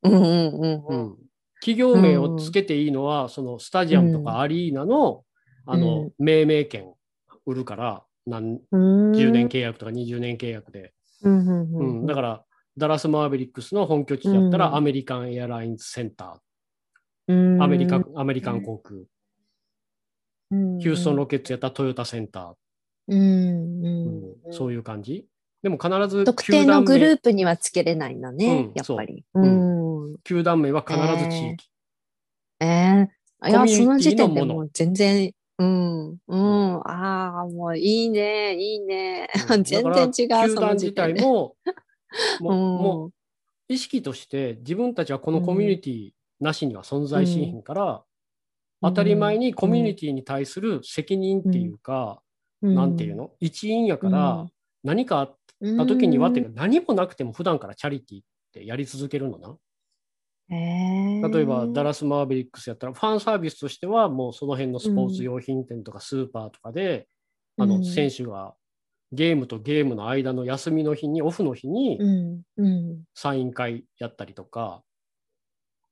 [0.04, 1.00] うんうんうんううん。
[1.12, 1.18] ん
[1.60, 5.24] 企業名をつけていいのは、そのスタジアムとかアリーナの、
[5.68, 6.92] あの、命名権
[7.46, 10.94] 売るから、何うん10年契約とか20年契約で。
[11.24, 12.44] うんうんううんん、だから、
[12.78, 16.42] ダラス・マーベリックスの本拠地だったら、うんアメリカン・エアラインズ・センタ
[17.28, 19.02] うんー、アメリカ、アメリカン航空、
[20.52, 22.54] うんヒューストン・ロケッツやったらトヨタセンター、
[23.08, 23.88] うんう
[24.46, 24.54] うんん。
[24.54, 25.26] そういう感じ。
[25.64, 29.24] でも必ず特定のグルーープにはつけれないんだね、うんやっぱり。
[29.34, 29.46] そう。
[29.46, 30.18] うん。
[30.24, 31.70] 球団名は必ず地域。
[32.60, 39.30] ええいや、その時点でのも全然、うん、うん、ああ、もういいね、いいね。
[39.50, 39.64] うん。
[39.66, 40.92] 全然違う、球団自。
[40.92, 41.56] 体も、
[42.40, 43.12] もう
[43.68, 48.04] 意識として自分たちはこのコミュニティなしには存在しへんから、
[48.82, 52.22] 当たり前にコミュニティに対する責任っていうか、
[52.62, 53.32] なんていうの？
[53.40, 54.52] 一員やから、うん。
[54.84, 55.38] 何かあっ
[55.78, 59.56] た時にはっていうか、何もなくても普段からチャリティーってやり続けるのな。
[60.50, 67.08] え例えば、ダラス・マーベリックスやったら、ファンサービスとしては、もうその辺のスポーツ用品店とかスーパーとかで、
[67.58, 68.56] あの、うん選手が
[69.14, 72.00] ゲームとゲームの間の休みの日に、オフの日に。
[73.14, 74.84] サイン会やったりとか、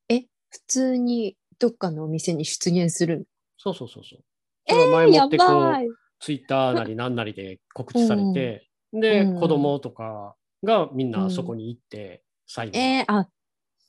[0.09, 4.19] え、普通にどっかのお店に出現するそうそうそうそう。
[4.67, 5.87] それを前もやってこう、ばい。
[6.19, 13.27] ツイッターなりなんなりで告知されて、で、うん子供とかがみんなそこに行って、サインをえー、あ、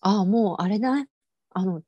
[0.00, 1.09] あ、もうあれだね。
[1.52, 1.83] あの、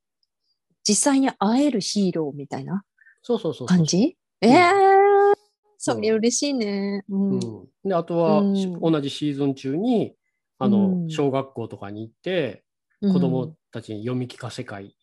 [0.83, 2.83] 実際に会えるヒーローみたいな
[3.21, 3.67] そうそうそう。
[3.67, 4.17] 感じ？
[4.41, 5.35] ええー、
[5.77, 7.03] それ嬉しいね。
[7.09, 7.15] う。
[7.15, 7.41] うんん、
[7.85, 10.15] であとは、同じシーズン中に
[10.59, 12.63] あの、うん小学校とかに行って
[13.01, 14.95] うん子供たちに読み聞かせ会、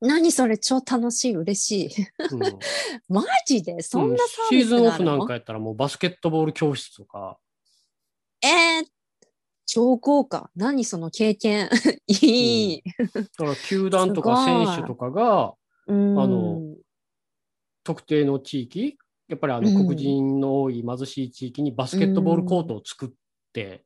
[0.00, 2.06] 何それ超楽しい、嬉しい。
[2.32, 2.40] うん。
[3.08, 7.38] マジでそんなサーシーズンオフなんかやったらもうバスケットボール教室とか、
[8.42, 8.86] えー、
[9.66, 10.50] 超豪華。
[10.56, 11.70] 何その経験。
[12.06, 12.82] いい。
[13.02, 15.54] だから球団とか選手とかが
[15.86, 16.74] うんあの
[17.82, 18.96] 特定の地域
[19.28, 19.86] やっぱりあのうん。
[19.86, 23.08] 黒人の多い貧しい地域にバスケットボールコートを作っ
[23.52, 23.84] て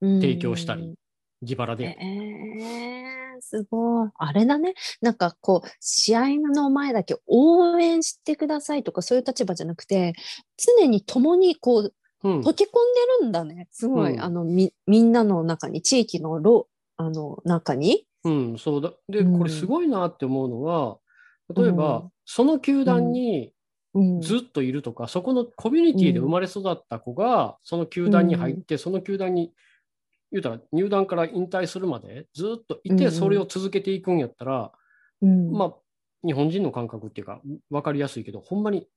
[0.00, 0.94] 提供したり、
[1.42, 4.10] 自腹えで、ー、すごい。
[4.16, 4.74] あれだね。
[5.00, 10.14] なんかこう、試合の前だけ応援してくださいとかそういう立場じゃなくて、
[10.56, 11.92] 常に共にこう、
[12.24, 12.74] うん溶け込んで
[13.20, 13.68] るんだね。
[13.70, 14.14] すごい。
[14.14, 18.06] うんあの、み、みんなの中に、地域のろ、あの、中に。
[18.24, 18.92] うん、そうだ。
[19.08, 20.98] で、うんこれすごいなって思うのは、
[21.54, 23.52] 例えば、うんその球団に
[23.94, 24.20] うん。
[24.20, 29.52] ずっといるとか、そこのコミュニティで生まれ育った子が、その球団に入って、その球団に、
[30.32, 34.72] 言うたら入団から引退するまでずっといて、うんうんそれを続けていくんやったら、
[35.22, 35.74] うん、まあ、
[36.26, 38.88] 日本人の感覚っていうか、分かりやすいけど、ほんまに、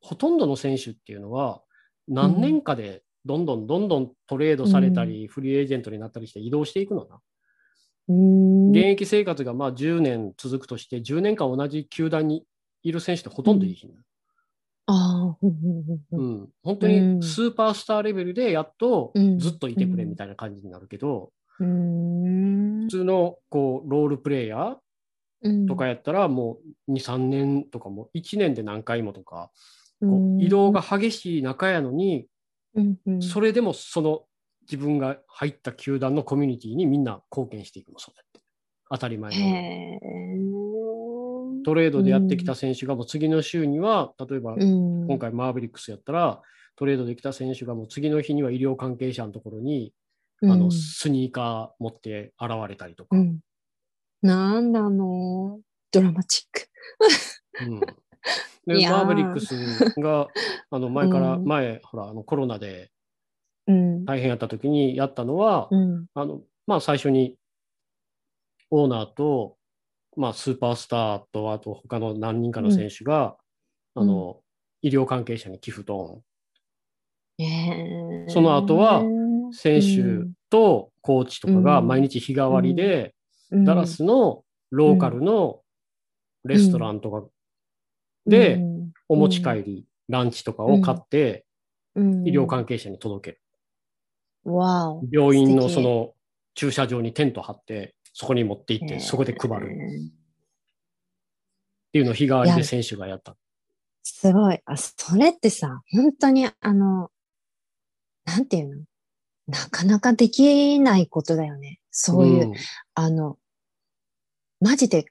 [0.00, 1.62] ほとんどの選手っていうのは、
[2.08, 7.20] 何年かでどんどんどんどんトレードされたり、フリーエージェントになったりして移動していくのな。
[8.08, 12.44] うん、現役生活がまあ10年続くとして、10年間同じ球団に
[12.82, 13.94] いる選手ってほとんどいいひん、あ
[14.86, 19.38] 本当にスーパースターレベルでやっとうん。
[19.38, 22.82] ずっといてくれみたいな感じになるけど、うん。
[22.82, 24.76] 普通のこうロールプレイヤ
[25.42, 25.64] うん。
[25.64, 29.50] ーとかやったらもう2、3年とかも1年で何回もとか、
[30.00, 32.26] こう移動が激しい中やのに、
[33.20, 34.22] それでもその
[34.62, 38.40] 自分が入った球団のコミュニティにみんな貢献していくの、そうやって。
[38.90, 41.11] 当たり前の。
[41.64, 46.40] トレードでやってきた選手がもう次の週には、例えばうん、今回マーベリックスやったら、
[46.76, 49.92] トレードできた選手がもう次の日には医療関係者のところに、
[50.42, 53.38] あのうんスニーカー持って現れたりとか、うん。
[54.22, 55.60] なんだの
[55.92, 56.68] ドラマチック。
[57.70, 57.80] うん
[58.64, 59.56] でマーベリックス
[60.00, 60.28] が
[60.70, 62.92] あの前から、うん前ほらあのコロナで
[63.66, 64.04] うん。
[64.04, 66.06] 大変やった時にやったのは、うん。
[66.14, 67.36] あのまあ、最初に
[68.70, 69.56] オーナーと、
[70.16, 73.36] まあ、スーパースターとあと他の何人かの選手が、
[73.94, 74.02] うん。
[74.02, 74.40] あの
[74.82, 76.22] 医療関係者に寄付と。
[77.38, 78.30] えー。
[78.30, 79.02] その後は
[79.52, 81.86] 選手とコーチとかがうん。
[81.86, 83.14] 毎日日替わりで、
[83.50, 83.64] うん。
[83.64, 85.60] ダラスのローカルの
[86.44, 87.24] レストランとか
[88.26, 88.92] でうん。
[89.08, 91.44] お持ち帰り、ランチとかを買って
[91.94, 92.26] うん。
[92.26, 94.52] 医療関係者に届ける。
[94.52, 95.02] わお。
[95.10, 96.12] 病院のその
[96.54, 99.66] 駐車場にテント張って、そこに持って行って、そこで配る。
[99.66, 99.68] っ
[101.92, 103.36] ていうのを日替わりで選手がやった。
[104.02, 104.60] すごい。
[104.64, 107.10] あ、それってさ、本当にあの、
[108.24, 108.82] なんていうの？
[109.48, 111.80] なかなかできないことだよね。
[111.90, 112.54] そういう、ん。
[112.94, 113.38] あの、
[114.60, 115.06] マジで、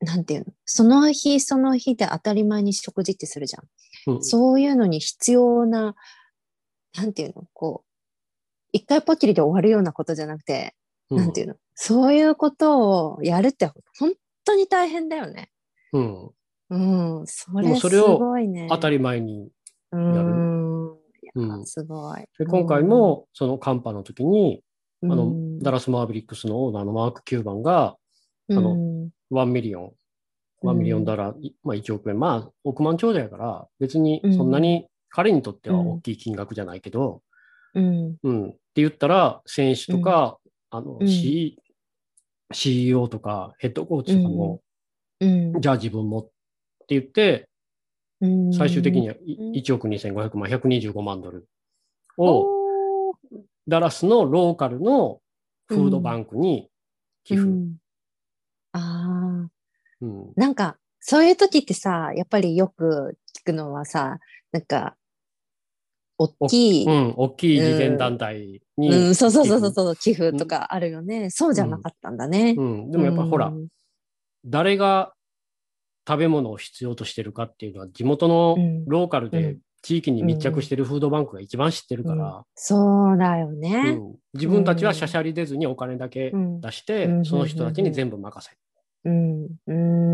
[0.00, 0.52] なんていうの？
[0.64, 3.60] その日その日で当たり前に食事ってするじゃ
[4.10, 4.14] ん。
[4.14, 4.24] うん。
[4.24, 5.94] そういうのに必要な、
[6.96, 7.44] なんていうの？
[7.52, 7.88] こう、
[8.72, 10.74] 一回ポッキリで終わるようなことじゃなくて、
[11.10, 11.54] なんていうの？
[11.82, 13.64] そういうことをやるって
[13.98, 14.12] 本
[14.44, 15.48] 当に大変だよね。
[15.94, 16.30] うん
[16.68, 17.26] うん。
[17.26, 18.66] そでれすもそれをごいね。
[18.68, 19.48] 当たり前に。
[19.90, 20.12] うん。
[20.12, 22.24] いやうんすごい。
[22.38, 24.62] で今回もその寒波の時に、
[25.00, 27.96] うん、あのダラス・マーヴェリックスのオーナーのマーク・キューバンが
[28.50, 29.92] うん、あのうん1 million、1
[30.64, 37.22] million dollar まあ1億円、まあ億万長者やから別にそんなに彼にとっては大きい金額じゃないけど、
[37.74, 38.16] うん。
[38.22, 40.36] うん、って言ったら選手とか、
[40.70, 41.56] あのうん C
[42.52, 44.60] CEO とかヘッドコーチとかも、
[45.20, 45.60] うん。
[45.60, 46.30] じゃあ自分もって
[46.88, 47.48] 言って、
[48.20, 51.48] うん最終的にはうん1億2500万、125万ドル
[52.18, 52.46] を
[53.66, 55.20] ダラスのローカルの
[55.68, 56.68] フードバンクに
[57.24, 57.48] 寄付。
[57.48, 57.76] うん
[58.72, 59.50] ああ。
[60.00, 64.18] うんなんか、そういう時ってさ、やっぱりよく聞くのはさ、
[64.52, 64.96] なんか、
[66.22, 70.22] 大きい、うん、大きい慈善団体に、うん、そうそうそうそう寄付。
[70.22, 71.30] そう、寄付とかあるよね。
[71.30, 72.54] そうじゃなかったんだね。
[72.56, 73.68] うん、でもやっぱほら、うん
[74.46, 75.12] 誰が
[76.08, 78.84] 食べ物を必要としてるかっていうのは地元のうん。
[78.86, 79.58] ローカルでうん。
[79.82, 83.92] 地域に密着してるフードバンクが一番知ってるから、そうだようね。
[83.92, 84.14] ん。
[84.34, 87.24] 自分たちはしゃしゃり出ずにお金だけ出して、うん。
[87.24, 88.58] その人たちに全部任せる。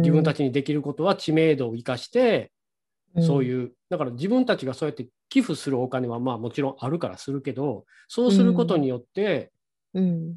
[0.03, 2.53] 自分たちにできることは知名度を生かして、
[3.23, 9.53] そうういう、だから自分たちがそうやって寄付するお金はまあもちろんあるからするけど、そうすることによって、
[9.95, 9.99] ん。
[9.99, 10.37] うん。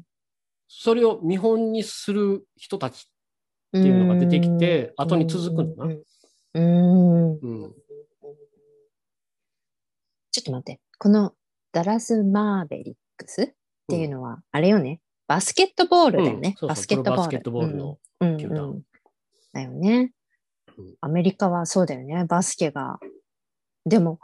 [0.68, 3.10] それを見本にする人たち、
[3.72, 5.94] ていうのが出てきて後に続くのな
[6.54, 6.60] うん。
[6.60, 7.74] うんうん、
[10.32, 10.80] ちょっと待って。
[10.98, 11.34] この
[11.72, 13.52] ダラス・マーベリックスっ
[13.88, 15.00] ていうのは、あれよね。
[15.28, 16.56] バスケットボールだよね。
[16.60, 17.14] バスケットボール。
[17.14, 18.82] プロバスケットボールのうん、球団
[19.52, 20.10] だよねうん。
[21.00, 22.24] アメリカはそうだよね。
[22.24, 22.98] バスケが。
[23.86, 24.18] でも、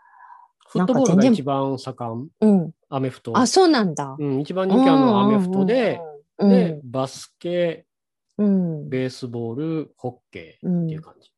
[0.68, 2.70] フットボールが一番盛ん、うん。
[2.88, 3.36] アメフト。
[3.36, 4.16] あ、そうなんだ。
[4.18, 6.00] うん、一番人気あるのはアメフトで、
[6.38, 7.86] うん、で、バスケ、
[8.38, 11.30] うん、ベースボール、ホッケーっていう感じ。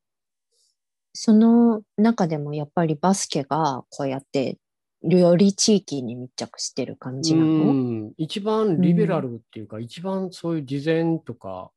[1.12, 4.56] その中でもやっぱりバスケがこうやって
[5.02, 11.70] より地域に密着してる感じなうのん、一番リベラルっていうか、一番そういう事前とか、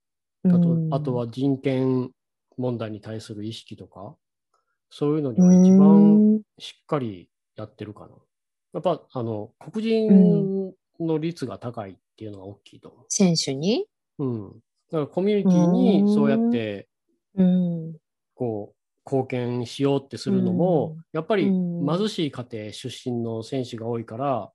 [0.45, 2.11] あと,、うんあとは人権
[2.57, 4.15] 問題に対する意識とか、
[4.89, 6.41] そういうのには一番うん。
[6.59, 8.09] しっかりやってるかな。
[8.73, 13.85] やっぱ、あの、黒人の率が高いっていうのが大きいと思選手に？
[14.19, 14.25] う。
[14.25, 14.49] うん。
[14.49, 14.53] だ
[14.91, 16.87] からコミュニティにそうやって、
[17.35, 17.97] うん。
[18.35, 21.85] こう、貢献しようってするのも、やっぱりうん。
[21.85, 24.51] 貧しい家庭出身の選手が多いから、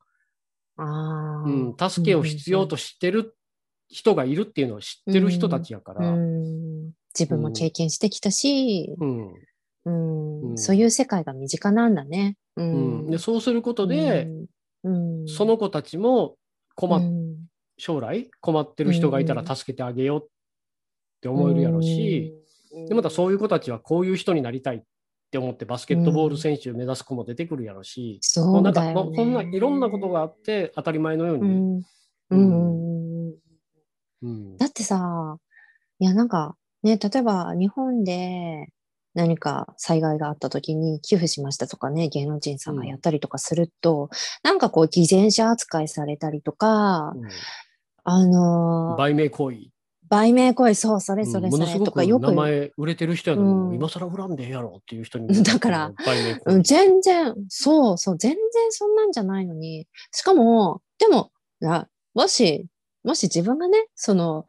[0.78, 3.35] うん、助けを必要としてる
[3.88, 6.75] 人がいるっていうのを知ってる人たちやから、うん
[7.18, 8.94] 自分も経験してきたし、
[9.85, 10.59] うん。
[10.59, 12.37] そういう世界が身近なんだね。
[12.57, 12.66] うう
[13.02, 13.11] ん。
[13.11, 14.29] でそうすることで、
[14.83, 16.37] うん、その子たちも
[16.74, 17.37] 困っうん。
[17.79, 20.26] 将来困ってる人がいたら助けてあげようっ
[21.20, 22.35] て思えるやろうし、、
[22.72, 22.87] うん。
[22.87, 24.83] でまたそういう子たちはこういう人になりたいっ
[25.31, 28.94] て思ってバスケットボール選手を目指す子も出てくるやろうし、もそううなんかね。
[28.94, 31.83] もうこんないろんなことがあって当たり前のように、うん。
[32.31, 33.31] うん。
[34.22, 34.57] うん。
[34.57, 35.38] だってさ、
[35.98, 38.68] いやなんかね、例えば日本で
[39.14, 44.09] 何か災害があった時に寄付しましたとかね、芸能人さんがやったりとかすると、
[44.44, 47.29] なんかこう偽善者扱いされたりとか、うん。
[48.05, 49.57] あのー売名行為。
[50.09, 53.75] 売名行為、そう、それそれそれとかよく、名前売れてる人やのに、うん。
[53.75, 55.92] 今更恨んでええやろっていう人にだから
[56.46, 58.38] うん、全然、そうそう、全然
[58.70, 62.68] そんなんじゃないのに、しかも、でも、なもし、
[63.03, 64.46] もし自分がね、その、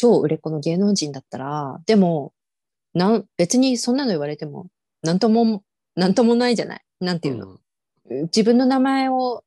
[0.00, 2.32] 超売れっ子の芸能人だったら、でも、
[2.94, 4.68] なん、別にそんなの言われても、
[5.02, 5.62] なんとも、
[5.94, 6.80] なんともないじゃない？
[7.00, 7.58] なんていうの？
[8.08, 9.44] 自分の名前を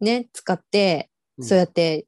[0.00, 2.04] ね、使って、うんそうやって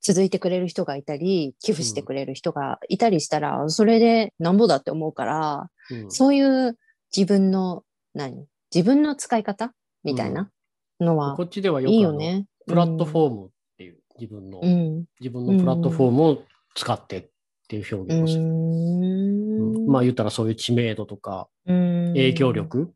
[0.00, 6.76] 続いてくれる人がいたり、寄付してくれる人がいたりしたら、それでなんぼだって思うから、うんそういう
[7.16, 8.46] 自分の、何？
[8.74, 9.72] 自分の使い方？
[10.02, 10.50] みたいな
[10.98, 12.46] のはこっちではよいいくあのよね。
[12.66, 15.04] プラットフォームっていう自分の、うん。
[15.20, 16.42] 自分のプラットフォームを
[16.74, 17.28] 使ってっ
[17.68, 18.42] ていう表う現をする。
[18.42, 19.86] うんん。
[19.86, 22.92] まあ言ったらそういう知名度とかうん、影響力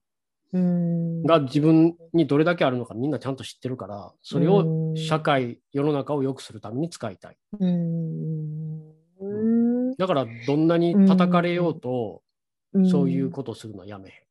[0.53, 1.23] うん。
[1.25, 7.37] が自分にどれだけあるのかみんなちゃんと知ってるから、それを社会、世の中を良くするために使いたい。
[9.99, 12.23] だからどんなに叩かれようと、
[12.91, 14.11] そういうことをするのはやめ。
[14.11, 14.23] へ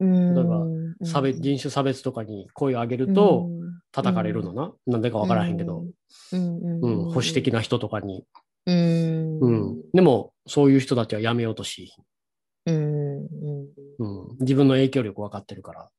[0.00, 0.64] うん、例えば
[1.06, 3.50] 差別、人種差別とかに声を上げると
[3.92, 4.72] 叩かれるのな。
[4.86, 5.84] なんでかわからへんけど、
[6.32, 8.24] うん、保守的な人とかに。
[8.66, 9.82] うん、うん。
[9.92, 11.92] でも、そういう人たちはやめようとし、
[12.66, 13.26] うん、うん、
[13.98, 15.90] うん、自分の影響力分かってるから、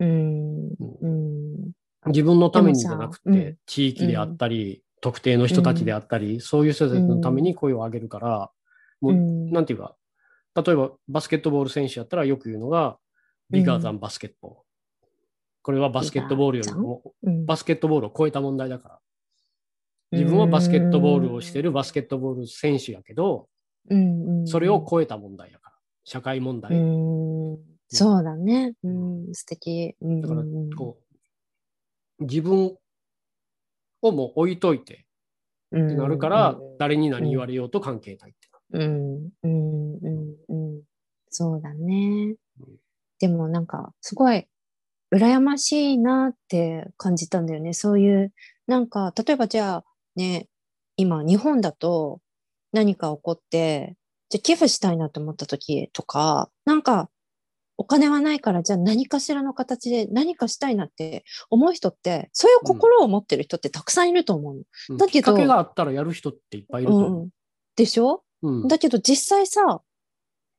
[0.00, 0.68] うん、
[1.00, 1.72] うん、
[2.06, 8.50] 自分のためにじゃなくて、地域であったり、特定の人たちであったり、そういう人たちのために声を上げるから、
[9.00, 9.50] もう、うん。
[9.50, 9.96] なんていうか、
[10.54, 12.98] 例えばバスケットボール選手やったらよく言うのが、
[13.50, 14.62] ビガーザンバスケット。
[15.62, 17.46] これはバスケットボールよりも、うん。
[17.46, 18.98] バスケットボールを超えた問題だから。
[20.14, 23.48] 自分はバスケットボールをしてるバスケットボール選手やけど、
[23.90, 25.76] うん、それを超えた問題やから。
[26.04, 26.72] 社会問題。
[26.72, 28.74] うん、そうだね。
[28.82, 29.96] うん、素敵。
[30.00, 30.42] うん、だから、
[30.76, 30.98] こ
[32.18, 32.76] う、自分
[34.02, 35.04] をもう置いといて
[35.72, 38.44] う、っってなるから、誰に何言われようと関係ないって
[38.74, 40.82] うん、うん、うん、うん。
[41.30, 42.76] そうだねうん。
[43.18, 44.46] でもなんか、すごい、
[45.14, 47.72] 羨ましいなって感じたんだよね。
[47.72, 48.32] そういう、
[48.66, 49.84] なんか、例えばじゃあ、
[50.16, 50.48] ね、
[50.96, 52.20] 今、日本だと
[52.72, 53.96] 何か起こって、
[54.30, 57.10] じゃあ寄付したいなと思った時とか、なんか、
[57.76, 64.62] お金はないから、じゃあ何かしらの形で何かしたいなって思う人って、そういう心を持ってる人ってたくさんいると思うの。
[64.90, 64.96] うん。
[64.96, 67.28] だけどきっかけがあったらやる人っていっぱいいると思
[67.74, 68.22] でしょ？
[68.42, 68.48] う。
[68.48, 68.68] うん。
[68.68, 69.80] だけど実際さ、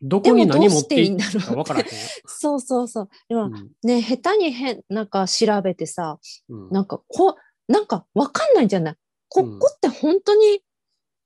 [0.01, 1.43] どこに何持っていいんだろう。
[1.43, 1.91] か分からへんよ。
[2.27, 3.09] そうそうそう。
[3.29, 3.71] でもうん。
[3.83, 6.69] ね、下手に変、なんか調べてさ、うん。
[6.69, 8.95] なんかこう、なんかわかんないんじゃない？
[9.29, 10.61] こうんこって本当に、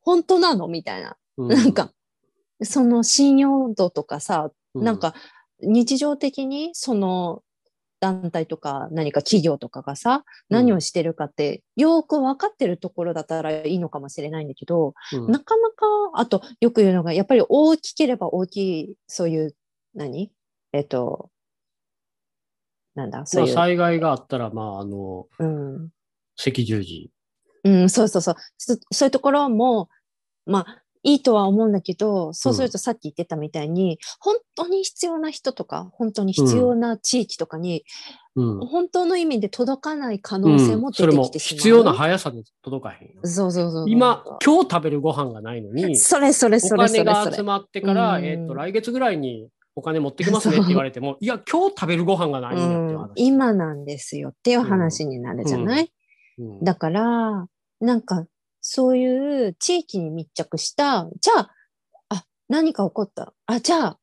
[0.01, 0.67] 本当なの？
[0.67, 1.17] みたいな。
[1.37, 1.91] うなんか、
[2.61, 5.13] その信用度とかさ、うなんか
[5.61, 7.41] 日常的にその
[7.99, 15.31] 団体とか何か企業とかがさ、何をしてるかってよく分かってるところだったらいいのかもしれないんだけど、うん。
[15.31, 19.55] なかなか、あとよく言うのが、やっぱり大きければ大きい、そういう、
[19.95, 20.31] 何？
[20.71, 21.29] えっと、
[22.95, 25.89] なんだ、そういう、まあ災害があったら、まあ、あの、うん、
[26.39, 27.11] 赤十字。
[27.63, 28.35] うん、そうそうそう。
[28.57, 29.89] そそういうところも、
[30.45, 37.85] まあ、いいとは思うんだけど、そうするとさっき言ってたみたいに、本当に必要な人とか、本当に必要な地域とかに、
[38.35, 38.67] うん。
[38.67, 41.57] 本当の意味で届かない可う能性も出てきてしまう。
[41.57, 43.21] 必要な速さで届かへんよ。
[43.23, 43.89] そうそうそう。
[43.89, 47.31] 今、今日食べるご飯がないのに、それそれおそれそ金れそれ。
[47.31, 53.07] が集まってから、うんえっと、来月ぐらいにお金持ってきますねって言われても、いや、今日食べるご飯がないんだって話。
[53.07, 55.89] うん、今なんですよっていう話になるじゃない、うん
[56.61, 57.47] だから、
[57.79, 58.25] なんか、
[58.61, 61.51] そういう地域に密着した、じゃあ、
[62.09, 63.33] あ、何か起こった。
[63.45, 63.99] あ、じゃあ、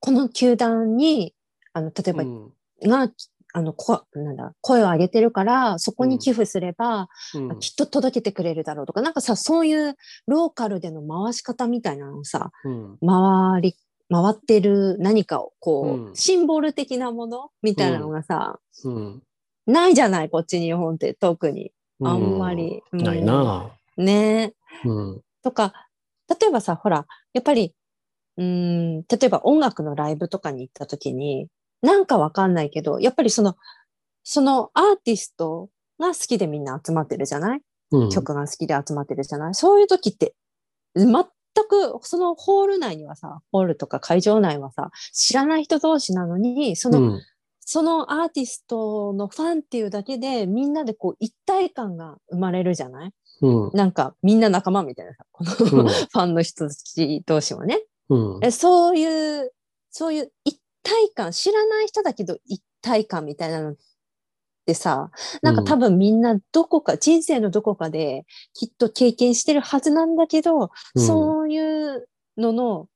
[0.00, 1.34] この球団に、
[1.72, 2.52] あの、例えば、うん。
[2.82, 3.08] が、
[3.52, 7.58] あの、こ、なんだ、声を上げてるから、そこに寄付すれば、うん。
[7.58, 9.96] きっと届けてくれるだろうとか、なんかさ、そういう
[10.26, 12.98] ローカルでの回し方みたいなのをさ、うん。
[13.04, 13.76] 回り、
[14.10, 16.16] 回ってる何かを、こう、うん。
[16.16, 19.22] シンボル的なものみたいなのがさ、うん
[19.70, 21.72] ないじゃない、こっち日本って特に。
[22.02, 22.82] あんまり。
[22.92, 23.02] うん。
[23.02, 23.70] ないな。
[23.96, 24.54] ね。
[24.84, 25.20] うん。
[25.42, 25.72] とか、
[26.28, 27.74] 例えばさ、ほら、やっぱり、
[28.36, 31.48] うーん、例えば音楽のライブとかに行った時に、
[31.82, 33.56] なんかわかんないけど、やっぱりその、
[34.22, 35.68] そのアーティスト
[35.98, 37.60] が好きでみんな集まってるじゃない？
[37.92, 38.10] うん。
[38.10, 39.54] 曲が好きで集まってるじゃない？
[39.54, 40.34] そういう時って、
[40.94, 41.10] 全
[41.68, 47.20] くそのホール内にはさ、ホールとか会場内はさ、知らない人同士なのに、その、うん
[47.72, 53.12] そのアーティストのファンっていうだけで、みんなでこう一体感が生まれるじゃない？
[53.42, 53.70] うん。
[53.74, 55.14] なんかみんな仲間みたいな。
[55.14, 55.86] さ、このうん。
[55.86, 57.80] ファンの人たち同士はね。
[58.08, 58.44] うん。
[58.44, 59.06] えそうい
[59.44, 59.52] う、
[59.92, 63.76] そういう一体感、知らない人だけど一体感みたいなのっ
[64.66, 71.00] てさ、なんか多分みんなどこか、人生のどこかできっと経験してるはずなんだけど、うん。
[71.00, 72.88] そういうのの、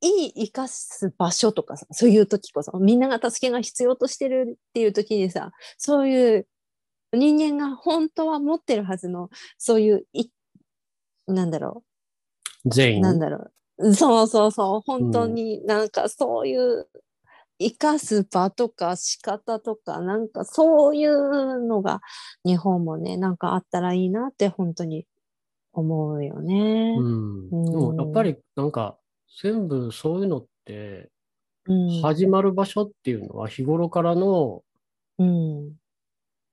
[0.00, 6.46] いい生かす場所とかさ、そういう時こそ、みんなが助けが必要としてるっていう時にさ、そういう
[7.12, 10.28] 人間が本当は持ってるはずの、そういうい、
[11.26, 11.82] なんだろ
[12.64, 13.02] う、全員？
[13.02, 13.94] なんだろう。
[13.94, 14.80] そうそうそう。
[14.84, 16.88] 本当になんかそういう
[17.60, 22.00] 生かす場とか仕方とか、なんかそういうのが
[22.44, 25.06] 日本もね、なんかあったらいいなって本当に
[25.72, 26.96] 思うよね。
[26.98, 27.50] うん。
[27.50, 28.98] でうんもやっぱりなんか
[29.42, 31.10] 全部そういうのって
[31.66, 32.02] うん。
[32.02, 34.62] 始まる場所っていうのは日頃からの、
[35.18, 35.72] うん。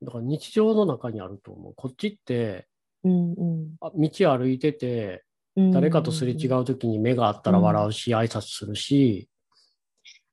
[0.02, 1.74] だから日常の中にあると思う。
[1.76, 2.68] こっちって
[3.04, 3.34] うん。
[3.34, 5.24] うんあ道歩いてて
[5.56, 5.72] うん。
[5.72, 9.30] 誰かとすれ違う時に目があったら笑うし、挨拶するし、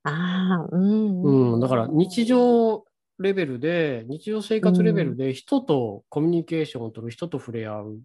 [0.05, 1.53] ああ、うん。
[1.55, 2.85] うん、だから日常
[3.19, 8.01] レベルで、日常生活レベルで人とコミュニケーションを取る、人と触れ合う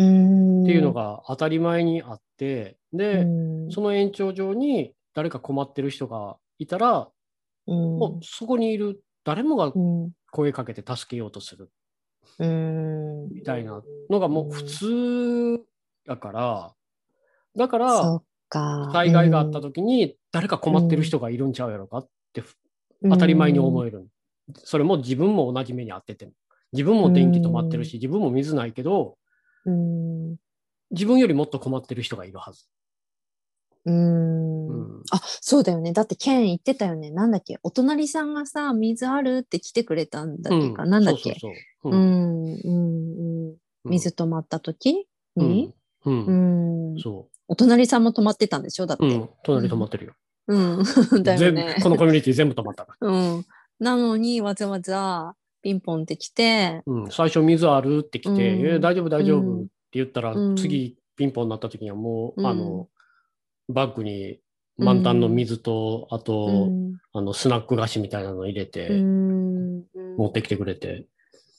[0.00, 0.64] っうん。
[0.64, 7.08] ていうのが当たり前にあって、で、うん、その延長上に誰か困ってる人がいたら、
[7.66, 11.70] うん、もうそこにいる誰もがうん、声かけて助けようとする。
[12.38, 15.64] うん、みたいなのがもう普通
[16.06, 16.74] やから、
[17.56, 18.20] だから。
[18.92, 22.44] 災害があった時に誰か困ってる人がいるんちゃうやろかって
[23.02, 24.06] 当たり前に思ええる。
[24.54, 26.32] それも自分も同じ目に遭ってても。
[26.72, 29.16] 自分も電気止まってるし、自分も水ないけど、
[29.66, 30.36] うん。
[30.90, 32.64] 自分よりもっと困ってる人がいるはず。
[33.84, 35.92] うんうんあ、そうだよね。
[35.92, 37.10] だって、ケン言ってたよね。
[37.10, 37.58] なんだっけ？
[37.62, 40.86] お隣さんがさ、水あるって来てくれたんだっけか？
[40.86, 41.36] なんだっけ？
[41.40, 41.52] そ
[41.84, 43.48] うんん、うん、うん。
[43.50, 45.06] うん水止まった時
[45.36, 45.72] うんに、
[46.04, 48.86] ううんん、そお隣さんも止まってたんでしょ？
[48.86, 49.06] だっう。
[49.06, 49.16] うて。
[49.16, 49.28] ん。
[49.44, 50.14] 隣止まってるよ。
[50.48, 50.82] うん。
[51.22, 51.82] だよ全ね部。
[51.84, 52.88] このコミュニティ全部止まった。
[53.00, 53.44] うん。
[53.78, 55.36] なのに、わざわざ、
[55.66, 62.88] ピンポンって来て、うん、最初水あるって来て、うんえ大丈夫大丈夫っうんて言ったら、うん次ピンポンになった時にはもう、うんあの、
[63.68, 64.38] バッグに
[64.78, 66.98] 満タンの水と、あと、うん。
[67.12, 69.82] あの、スナック菓子みたいなの入れうて、ん。
[70.16, 71.08] 持ってきてくれて。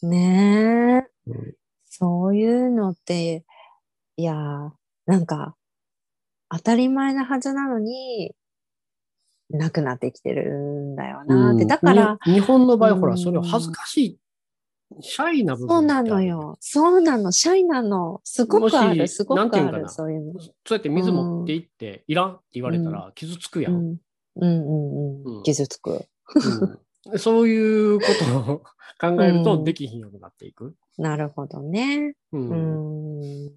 [0.03, 1.31] ねえ。
[1.31, 1.53] うん
[1.89, 3.43] そういうのって、
[4.15, 4.69] いやー、
[5.07, 5.55] なんか、
[6.49, 8.35] 当たり前なはずなのに、
[9.49, 11.63] なくなってきてるんだよなって。
[11.63, 14.17] うんだから、に日本の場合、ほら、うんそれを恥ずかしいっ
[15.01, 16.57] シャイな部分そうなのよ。
[16.61, 17.31] そうなの。
[17.31, 18.21] シャイなの。
[18.23, 19.07] すごくある。
[19.07, 19.89] すごくある。
[19.89, 20.39] そういうの。
[20.39, 23.69] そうやって水持って行って、いらんって言われたら傷つくや。
[23.69, 23.99] うんん。
[24.37, 25.43] うんうんううんん。
[25.43, 25.91] 傷つく。
[25.91, 26.79] うん
[27.19, 28.05] そういうこ
[28.43, 28.57] とを
[28.99, 30.75] 考えるとうんできひんようになっていく。
[30.97, 32.15] なるほどね。
[32.33, 33.51] うん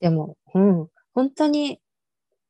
[0.00, 0.88] でも、うん。
[1.14, 1.80] 本当に、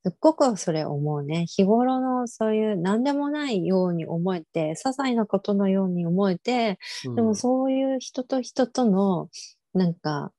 [0.07, 1.47] すっごくそれ思うね。
[1.47, 9.29] 日頃のそういう何でもないように思えて、些細なことのように思えて、でもそういう人と人との、
[9.75, 10.33] なんか、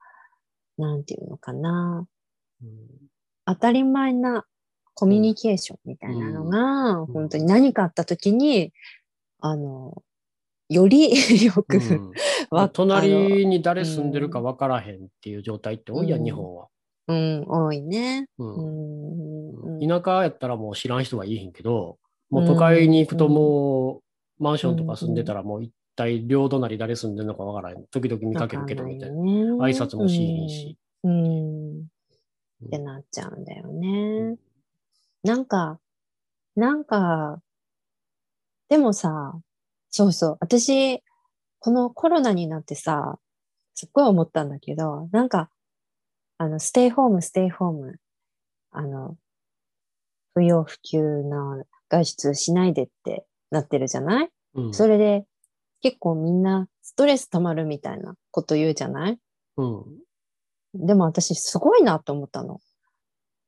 [0.77, 2.07] なんていうのかな。
[2.63, 2.69] うん
[3.49, 4.45] 当たり前な
[4.93, 8.73] コミュニケーションみたいなのが、ん本当に何かあった時に、
[9.39, 10.03] あの、
[10.67, 11.11] より
[11.45, 12.11] よく、うん
[12.49, 16.67] わ隣に誰住んでるか分からへんっていう状態って多いやん、うん日本は。
[17.07, 18.27] うん、多いね。
[18.37, 19.36] ううんん。
[19.81, 21.97] 田舎やったらもう知らん人はいいへんけど、
[22.29, 24.01] もう都会に行くとも
[24.39, 27.85] うマンションとか住んでたらもう一体両隣誰住んでるのか分からへん。
[27.87, 29.15] 時々見かけるけどみたいな。
[29.15, 29.21] な
[29.65, 30.77] 挨拶もしへんし。。
[31.03, 31.11] うん。
[31.11, 31.87] うん
[32.65, 34.35] ってなっちゃうんだよね。
[35.23, 35.79] なんか、
[36.55, 37.41] なんか、
[38.69, 39.39] でもさ、
[39.89, 41.03] そうそう、私、
[41.59, 43.19] このコロナになってさ、
[43.75, 45.49] すっごい思ったんだけど、なんか、
[46.37, 47.99] あの、ステイホーム、ステイホーム、
[48.71, 49.17] あの、
[50.37, 54.73] 不要不急の外出しないでってなってるじゃない、うん。
[54.73, 55.25] それで、
[55.81, 59.19] 結構みんなストレス溜まるみたいなこと言うじゃない？
[59.57, 59.83] うん。
[60.75, 62.59] でも私すごいなと思ったの。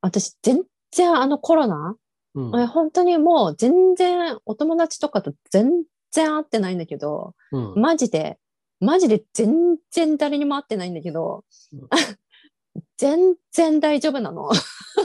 [0.00, 1.94] 私全然あのコロナ、
[2.34, 2.60] うん。
[2.60, 7.80] え本当にもう全然お友達とかと全然会ってないんだけど、うん。
[7.80, 8.40] マジで、
[8.80, 11.88] マジで全然誰にも会ってないんだけどうん、
[12.98, 14.50] 全然大丈夫なの。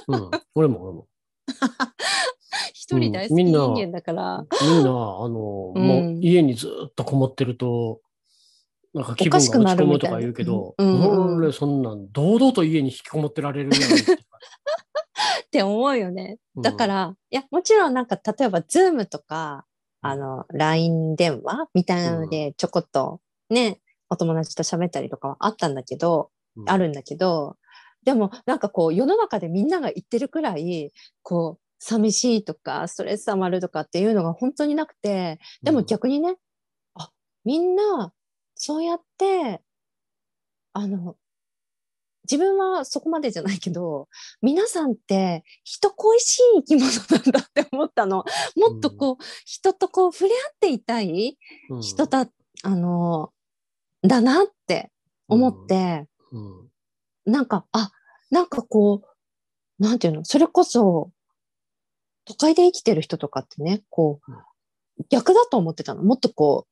[0.08, 0.32] うん。
[0.56, 1.08] 俺も俺も。
[2.74, 4.94] 一人大好き人間だから、みんな、あ
[5.28, 5.88] の、うん。
[5.88, 8.02] もう家にずっとこもってると、
[8.94, 11.38] なんか気分が落ち込むとか言うけど、うんうん。
[11.38, 13.96] 俺そんなん、堂々と家に引きこもってられるやんっ
[15.52, 15.64] て。
[15.64, 16.38] 思うよね。
[16.56, 16.62] うん。
[16.62, 19.66] だから、いや、もちろんなんか、例えば、ズームとか、
[20.02, 23.80] あの、LINE 電話みたいなので、ちょこっとね、
[24.10, 26.70] お友達と喋ったりとかはあったんだけど、うん。
[26.70, 27.58] あるんだけど、
[28.06, 30.92] でもなんかこう世の中でみんなが言ってるくらい、
[31.24, 36.36] こう寂しいとかストレス溜まるとかっていうのが本当になくて、でも逆にね、
[36.94, 37.10] あ、
[37.44, 38.14] みんな
[38.56, 39.62] そうやって、
[40.74, 41.16] あの、
[42.24, 44.08] 自分はそこまでじゃないけど、
[44.42, 48.26] 皆さんって人恋しい生き物なんだって思ったの。
[48.56, 51.38] もっとこう、人とこう触れ合っていたい
[51.70, 51.82] うん。
[51.82, 52.28] 人だ、
[52.64, 53.32] あの、
[54.02, 54.92] だなって
[55.28, 56.70] 思って、うん
[57.26, 57.92] なんか、あ、
[58.30, 61.12] なんかこう、なんていうの、それこそ、
[62.26, 64.40] 都会で生きてる人とかってね、こうんう、
[65.10, 66.04] 逆だと思ってたの。
[66.04, 66.68] もっとこ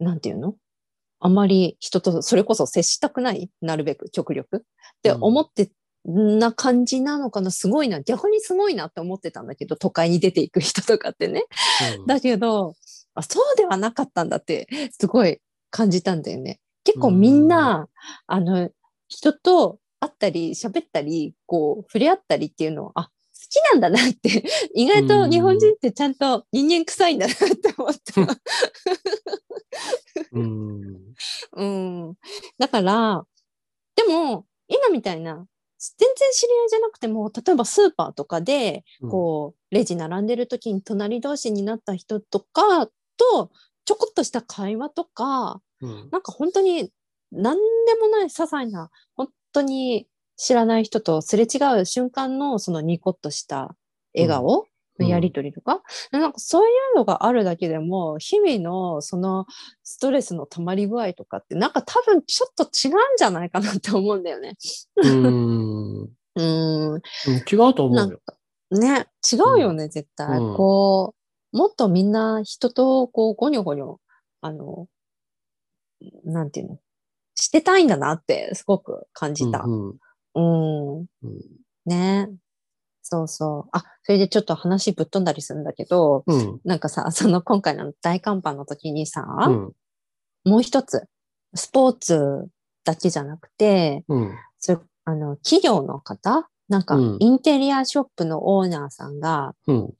[0.00, 0.54] う、なんていうの？
[1.18, 4.60] あまり人とそれこそ接したくないなるべく極力っ
[5.02, 5.70] てうん思って
[6.04, 8.02] な感じなのかなすごいな。
[8.02, 11.46] 逆にすごいなって思ってたんだけど、都会に出ていく人とかってね。
[11.98, 12.74] うんだけど、
[13.14, 14.68] あ、そうではなかったんだって、
[14.98, 16.60] すごい感じたんだよね。
[16.84, 17.88] 結構みんな、
[18.26, 18.68] あの、
[19.08, 23.10] 人と会ったり、喋ったり、こう、触れ合ったりっていうのを、あ、好
[23.48, 24.44] きなんだなって、
[24.74, 28.38] 意外と日本人ってちゃんと人間臭いんだなって思った。
[30.32, 30.96] うん
[31.56, 32.14] うん。
[32.58, 33.26] だから、
[33.94, 35.46] でも、今みたいな、
[35.98, 42.86] 全然知り合いじゃなくても、例えばスーパーとかで、こう、レジ並んでる時に隣同士になった人とか
[43.16, 43.50] と、
[43.84, 46.90] ちょこっとした会話とか、うんなんか本当に
[47.32, 50.06] 何でもない些細な、本当に
[50.36, 53.74] 知らない人とすれ違う瞬間のそのニコッとした
[54.14, 54.66] 笑顔
[54.98, 59.46] のやりとりとか、なんかそういうのがあるだけでも、日々のその
[59.82, 64.56] ストレスの溜まり具合とかって、なんか多分ちょっと違うんじゃないかなって思うんだよね。
[64.96, 66.02] うん
[66.36, 66.92] うーん。
[66.92, 67.00] うん
[67.50, 68.20] 違うと思うんよ。
[68.70, 70.38] ね、違うよね、絶対。
[70.38, 71.14] うんこ
[71.52, 73.96] う、もっとみんな人とこうゴニョゴニョ、
[74.40, 74.88] あの、
[76.24, 76.78] なんていうの、
[77.36, 79.62] してたいんだなってすごく感じた。
[79.64, 79.90] うん
[80.36, 80.98] うん。
[81.00, 81.06] うん。
[81.86, 82.28] ね。
[83.02, 83.68] そうそう。
[83.72, 86.60] あ、それでちょっと話ぶっ飛んだりするんだけど、うん。
[86.64, 89.72] なんかさ、 その今回の大寒波の時にさ、うん。
[90.44, 91.06] もう一つ、
[91.54, 92.48] スポーツ
[92.84, 94.34] だけじゃなくて、うん。
[94.58, 99.94] それあの、企業の方なんかうん、インテリアショップのオーナーさんが、うん。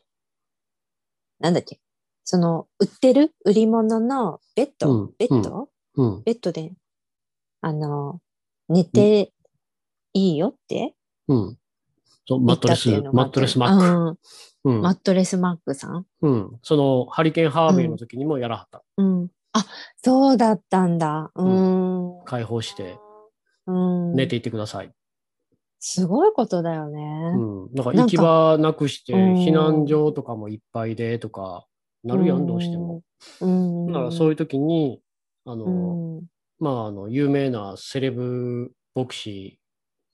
[1.39, 1.81] なんだっけ、
[2.25, 5.15] その、売ってる売り物のベッド、うん。
[5.17, 6.23] ベッド、うん。
[6.25, 6.73] ベッドで、
[7.67, 8.21] あの、
[8.69, 9.33] 寝て
[10.13, 10.95] いいよって？
[11.27, 11.59] うん
[12.29, 13.85] そうマットレスマットレスマック。
[13.85, 16.07] うんうんマットレスマックさん？
[16.23, 18.85] うんそのハリケーンハーベイの時にもやらはった。
[18.99, 19.29] うん。
[19.97, 21.33] そうだったんだ。
[21.35, 22.25] うーん。
[22.25, 22.99] 解放して
[23.67, 24.15] うん。
[24.15, 24.93] 寝ていってください。
[25.81, 27.33] すごいことだよね。
[27.35, 27.75] うん。
[27.75, 31.67] だからなんか行き場なくして、うん避難所とかもいっぱいでとか、
[32.05, 33.03] なるやん、どうしても。
[33.41, 33.87] うん。
[33.89, 35.01] だからそういう時に、
[35.45, 36.23] あの、うん。
[36.59, 39.61] まあ、あの、有名なセレブ牧師、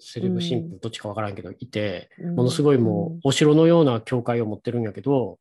[0.00, 5.38] セレブ神父、どっちかわからんけど、いて、ものすごいもう、お城のような教会を持ってるんやけど、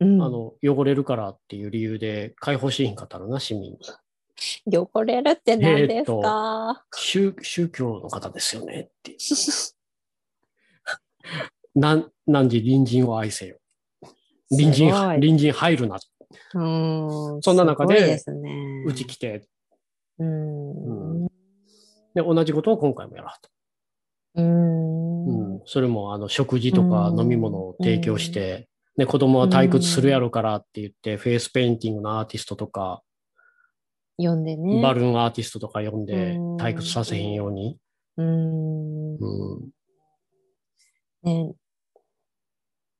[0.00, 3.76] うん、あの、汚れるからっていう理由で解放しひんかったのな、市民。
[4.66, 9.16] 汚れるって何ですか、宗宗教の方ですよねって。
[11.74, 13.58] なん、何時隣人を愛せよ。
[14.50, 15.98] 隣人、隣人入るな。
[16.54, 17.42] うん。
[17.42, 18.20] そんな中で。
[18.86, 19.46] うち来て。
[20.20, 21.26] うん。
[22.14, 23.50] で、同じことを今回もやろうと。
[24.36, 25.54] うん。
[25.54, 33.02] うん、それも、あの、食事とかうん飲み物を提供して、で、子供は退屈するやろからって言って、フェイスペインティングのアーティストとか、
[34.18, 34.82] 呼んでね。
[34.82, 37.78] バルーンアーティストとか呼んでうん退屈させへんように。
[38.18, 39.14] うん。
[39.14, 39.70] うん。
[41.22, 41.52] ね。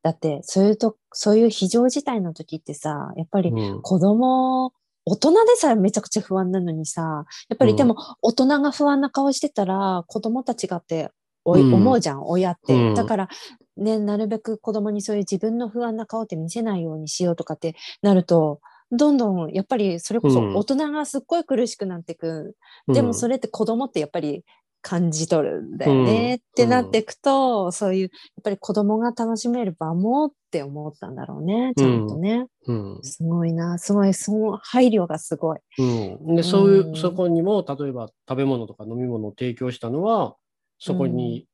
[0.03, 4.73] だって、そういうと、そういう非常事態の時ってさ、やっぱりうん子供、
[5.05, 11.11] 大人でさえめちゃくちゃ不安なのにさ、やっぱりでも大人が不安な顔してたら子供たちがって
[11.44, 11.74] おいうん。
[11.74, 12.74] 思うじゃん、親って。
[12.74, 12.94] うん。
[12.94, 13.28] だから、
[13.76, 18.61] ね、なるべく子供にそういう自分の不安な顔って見せないようにしようとかってなると、
[18.92, 20.57] どんどんやっぱりそれこそうん。
[20.57, 22.57] 大人がすっごい苦しくなってく。
[22.88, 24.44] でもそれって子供ってやっぱり
[24.83, 28.11] 感じ取るんだよね、うんってなっていくと、そういうやっ
[28.43, 32.47] ぱり子供が楽しめる場もって思ったんだろうね、ちゃんとね。
[32.66, 32.99] うん。
[33.03, 35.59] すごいな、すごい、その配慮がすごい。
[35.78, 36.37] うん。
[36.37, 40.37] で、そういうう、んそこにも、例えば食べ物とか飲み物を提供したのは、
[40.78, 41.47] そこに、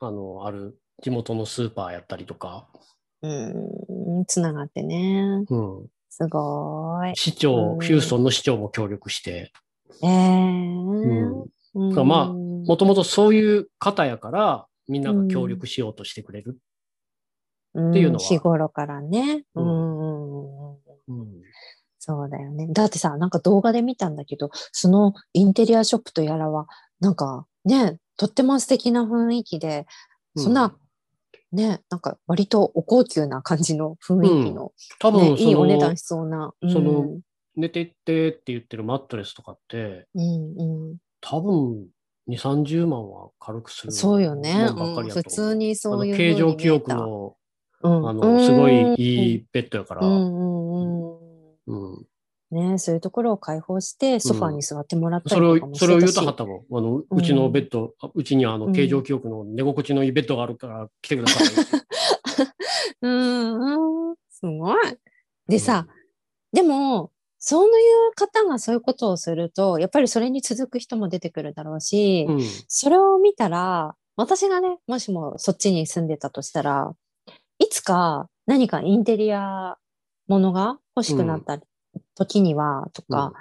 [0.00, 2.68] あの、ある地元のスーパーやったりとか、
[3.22, 5.44] うん、つながってね。
[5.48, 5.86] うん。
[6.08, 7.12] すごい。
[7.16, 9.52] 市長、うんヒューストンの市長も協力して、
[10.02, 11.42] ええうん
[11.74, 16.58] うんまあもともとそういう方やから、みんなが協力しようとしてくれる。
[17.78, 19.44] っていうのは日頃からね。
[19.54, 20.76] ううんんうんうん
[21.08, 21.28] うん。
[21.98, 22.66] そうだよね。
[22.70, 26.66] だってさ、なんか動画で見たんだけど、そのインテリアショップとやらは、
[27.00, 29.86] なんかね、とっても素敵な雰囲気で、
[30.36, 30.76] そんな、
[31.52, 36.52] ね、なんか割とお高級な感じの雰囲気の、ね多分その、いいお値段しそうな。
[36.62, 37.20] その
[37.54, 41.86] 寝てってって言ってるマットレスとかって、うん、うんうん多分
[42.28, 43.92] 2、30万は軽くする。
[43.92, 44.68] そうよね。
[44.76, 44.80] う。
[44.80, 45.08] うん。
[45.08, 46.70] 普通にそういう形状記。
[46.70, 47.36] 憶の、
[47.82, 48.08] うん。
[48.08, 51.16] あの、すごいいいベッドやから、うんうん
[51.66, 51.94] うん。
[51.94, 52.06] うん。
[52.52, 56.78] ね、そういうところを開放して、ソファーに座ってもらったそれをりとかも、してそれを言たしうとはったもん。
[56.78, 58.72] あの、うちのベッド、あうちにあの、うん。
[58.72, 61.48] 形状記憶の寝心地のいいベッドがあるから来てください。
[63.02, 64.76] うん、うん、すごい。
[65.48, 65.86] でさ、
[66.52, 67.10] でも、
[67.44, 76.92] そういう方がそういうことをすると、やっぱりそれに続く人も出てくるだろうし、うん、それを見たら、私がね、もしもそっちに住んでたとしたら、
[77.58, 79.76] いつか何かインテリア
[80.28, 81.58] ものが欲しくなった
[82.14, 83.32] 時には、とか、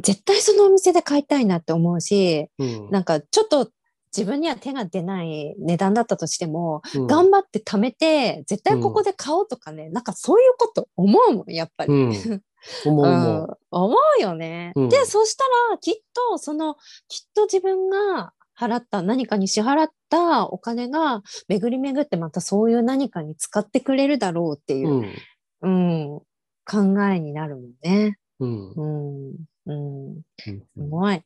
[0.00, 3.68] 絶対そのお店で買いたいなって思うし、うん、なんかちょっと
[4.16, 11.92] 自分には手が出ない値段だったとしても、うん頑張って貯めて、絶対ここで買おうとかね、なんかそういうこと思うもん、やっぱり。
[11.92, 12.12] うん。
[12.84, 14.72] 思うう思ん思うよね。
[14.76, 16.76] うんで、そしたら、きっと、その、
[17.08, 25.14] きっと自分が払った、何かに支払ったお金が、巡り巡ってまたそういう何かに使ってくれるだろうっていうう、ん。
[25.62, 26.20] うん、
[26.64, 28.18] 考えになるもんね。
[28.40, 28.72] うん。
[28.72, 29.28] うん、
[29.66, 31.22] うん、うんすごい。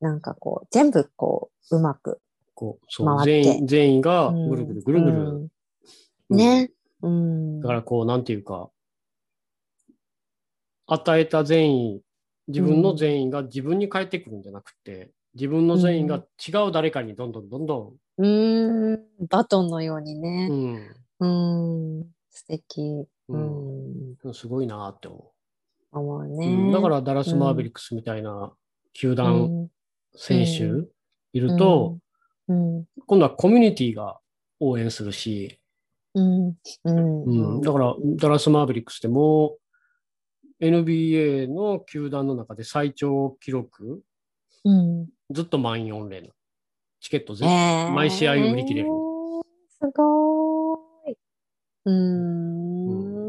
[0.00, 2.20] なんかこう、全部こう、うまく。
[2.98, 5.50] 回って全員、全員がうんぐるぐるぐるぐる。
[6.30, 6.70] ね。
[7.02, 7.60] うん。
[7.60, 8.70] だからこう、なんていうか、
[10.92, 12.02] 与えた善意、
[12.48, 20.48] 自分の善意が自分に返ってくるんじゃなくて、自分の善意が違う誰かにどんどんどんどうーん、バトンのようにん、ね。
[21.20, 23.06] うん、うん、素敵。
[23.28, 24.16] ううん。
[24.30, 25.32] ん、すごいなって思
[25.92, 26.46] う、思うね。
[26.46, 26.72] うん。
[26.72, 28.52] だからダラス・マーベリックスみたいな
[28.92, 29.68] 球う団ん、
[30.16, 30.88] 選手
[31.32, 31.98] いると、
[32.48, 34.18] うん、今度はコミュニティが
[34.58, 35.60] 応援するし、
[36.14, 39.56] うん、うん、ううんん、だからダラス・マーベリックスでも
[40.60, 44.02] NBA の球団の中で最長記録、
[44.64, 45.08] うん。
[45.30, 46.28] ずっと満員御礼の
[47.00, 47.92] チケットぜ、えー。
[47.92, 48.88] 毎試合売り切れる。
[48.88, 51.16] すごーい。
[51.86, 53.20] うーん。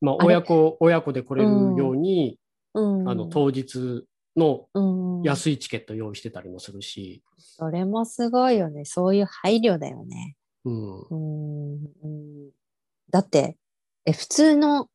[0.00, 2.38] まあ、親子、親子で来れるように、
[2.74, 4.04] うん、あの、当日
[4.36, 4.80] のう
[5.20, 8.84] ん、安いチケット用意してたりもするし、それもすごいよね。
[8.84, 10.36] そういう配慮だよね。
[10.66, 12.50] うん、うん、うん。
[13.10, 13.56] だって、
[14.04, 14.88] え、普通の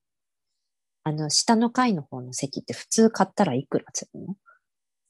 [1.03, 4.35] あの、下の階の方の席って普通買ったらいくらするの？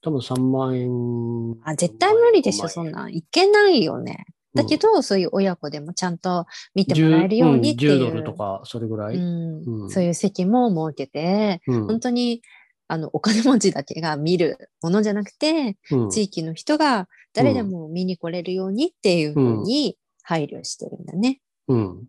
[0.02, 1.58] 多分3万円。
[1.64, 3.14] あ、絶対無理でしょ、5万円そんなん。
[3.14, 4.26] いけないよね。
[4.54, 7.92] だけど、そういう親子でもちゃんと見てもらえるようにっていう。
[7.92, 9.16] 10, ドルとか、それぐらい？
[9.16, 12.42] うんうんそういう席も設けて、うん本当に、
[12.88, 21.40] あの、お金持ちだけが見るものじゃなくて、うん地域の人が誰でも見に来れるようにっていうふうに配慮してるんだね。
[21.68, 22.04] うん。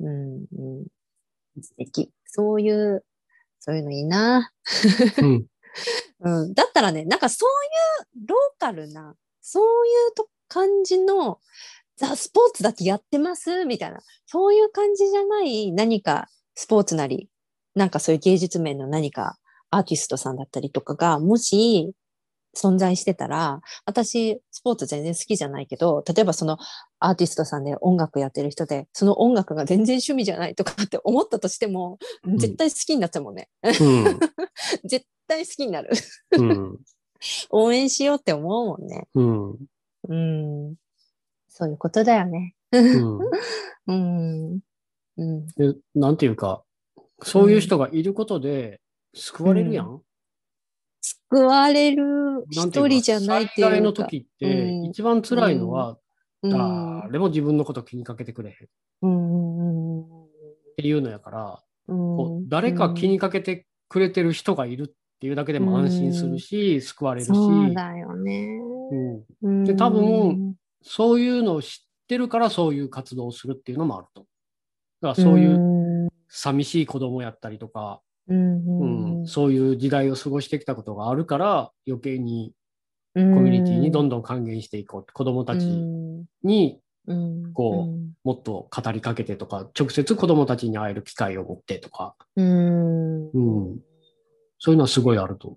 [0.00, 0.86] うん、うん。
[1.62, 2.10] 素敵。
[2.26, 3.04] そういう、
[3.64, 4.52] そういうのいいな。
[5.16, 5.46] うん。
[6.20, 6.52] うん。
[6.52, 11.40] だったらね、なんかそういうローカルな、そういうと感じの、
[11.96, 17.30] ザ・スポーツだけやってますみたいな、そういう感じじゃない何かスポーツなり、
[17.74, 19.38] なんかそういう芸術面の何か
[19.70, 21.94] アーティストさんだったりとかが、もし
[22.54, 26.58] 存在してたら、私、スポーツ全然好きじゃないけど、例えばその
[27.04, 33.48] アーティストさんで音楽やってる人で、その音楽が全然趣味じゃないとかって思ったとしても、ん絶対好きになっちゃうもんね。
[33.62, 34.18] うん。
[34.88, 35.90] 絶対好きになる。
[36.32, 36.78] うん。
[37.50, 39.06] 応援しようって思うもんね。
[39.14, 39.50] うん。
[40.08, 40.74] うん。
[41.48, 42.54] そういうことだよね。
[42.72, 43.18] うん。
[43.86, 44.60] うん。
[45.94, 46.64] なんていうか、
[47.22, 48.80] そういう人がいることで
[49.14, 50.00] 救われるやん？
[51.02, 53.70] 救われる一人じゃないっていうか。
[53.70, 55.96] 災害の時って、うん一番辛いのは、うん。
[56.50, 58.68] 誰も自分のこと気にかけてくれへんっ。
[60.76, 68.58] ていうのやから、うんこう誰か気にかけてくれてる人がいるっていうだけでも安心するし、救われるし、そうだよね。
[68.90, 74.22] うんうんで多分、そういうのを知ってるからそういう活動をするっていうのもあると。
[75.02, 76.08] だからそういううん。
[76.28, 79.20] 寂しい子供やったりとか、うん。
[79.20, 82.52] うんそういう時代を過ごしてきたことがあるから余計に
[83.14, 85.12] ココミュニティにどんんどん還元していこう。
[85.12, 87.88] 子供たちうんにうんこ
[88.24, 93.28] もっと語りかけてとか、直接子供たちに会える機会を持ってとか、うん。
[93.30, 93.38] う
[93.74, 93.78] ん
[94.58, 95.56] そういうのはすごいあると思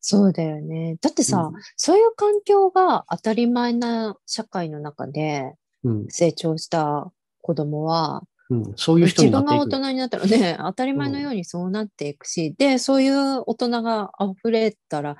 [0.00, 0.96] そうだよね。
[1.00, 1.24] だってう。
[1.24, 9.60] さ、そういう環境が当たり前な社会の中でうん成長した子供は、うんうんそういう人自になっていく。
[9.60, 15.16] 分が大人になったらね、当たり前のようにそうなっていくし、で、そういう大人が溢れたら、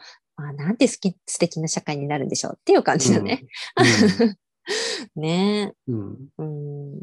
[0.49, 3.47] あ、なんて好き、素敵な社会になるんでしょうっていう感じだね。
[5.17, 5.75] ね。
[5.89, 6.29] うん。
[6.39, 7.01] うん。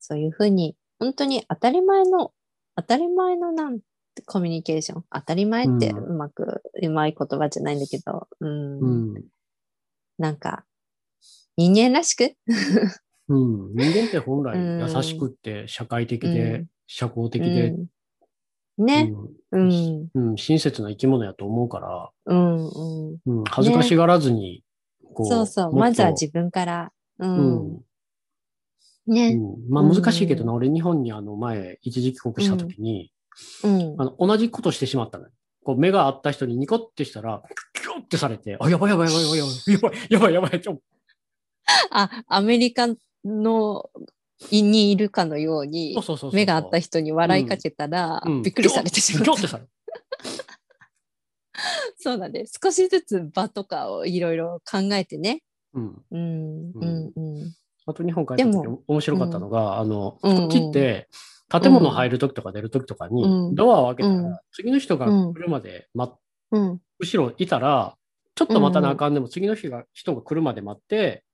[0.00, 2.32] そういうふうに、本当に当たり前の、
[2.76, 3.80] 当たり前のなん
[4.14, 5.04] てコミュニケーション。
[5.10, 6.04] 当たり前ってうん。
[6.10, 8.78] うまく、うまい言葉じゃないんだけど、うん。
[8.80, 9.14] うん。
[9.14, 9.24] うん
[10.18, 10.64] なんか、
[11.56, 12.34] 人間らしく？
[13.28, 13.72] うん。
[13.74, 16.66] 人間って本来うん優しくって 社会的うでん。
[16.86, 17.86] 社交的で、うん
[18.78, 19.12] ね。
[19.50, 20.08] ううんん。
[20.14, 22.66] うん親切な生き物やと思うから、うん。
[22.66, 23.16] うん。
[23.26, 24.62] うん恥ずかしがらずに、
[25.14, 25.76] こそうそう。
[25.76, 26.92] まずは自分から。
[27.18, 27.26] う。
[27.26, 27.84] うんん
[29.06, 29.28] ね。
[29.34, 33.12] うんまあうん難しいけどな、俺日本にあの前一時帰国した時に、
[33.64, 33.94] うん。
[33.98, 35.30] あの同じことしてしまったのよ。
[35.64, 37.42] こう目が合った人にニコってしたら、
[37.72, 40.80] キュッてされて、あ、やばいやばいやばいやばいやばいやばいやばいちょ
[41.90, 42.88] あ、アメリカ
[43.24, 43.90] の
[44.50, 45.96] 胃にいるかのように
[46.32, 49.60] 目が合った人に笑いかけたら、うんびっくりされてしまった
[51.98, 52.44] そうだね。
[52.62, 55.42] 少しずつ場とかをいろいろ考えてね。
[55.74, 56.02] うん。
[56.10, 56.72] うん。
[56.72, 57.12] うん。
[57.14, 57.54] うん。
[57.86, 61.08] あと日本帰った時面白かったのが、あの、うんこっちって、
[61.48, 66.18] 建物入る時とか出る時とかに、うんドアを開けたら、うん次の人が来るまで待っ
[66.52, 66.80] うん。
[66.98, 67.96] 後ろいたら、
[68.34, 71.24] ちょっと待たなあかんでも、次の人が人が来るまで待って。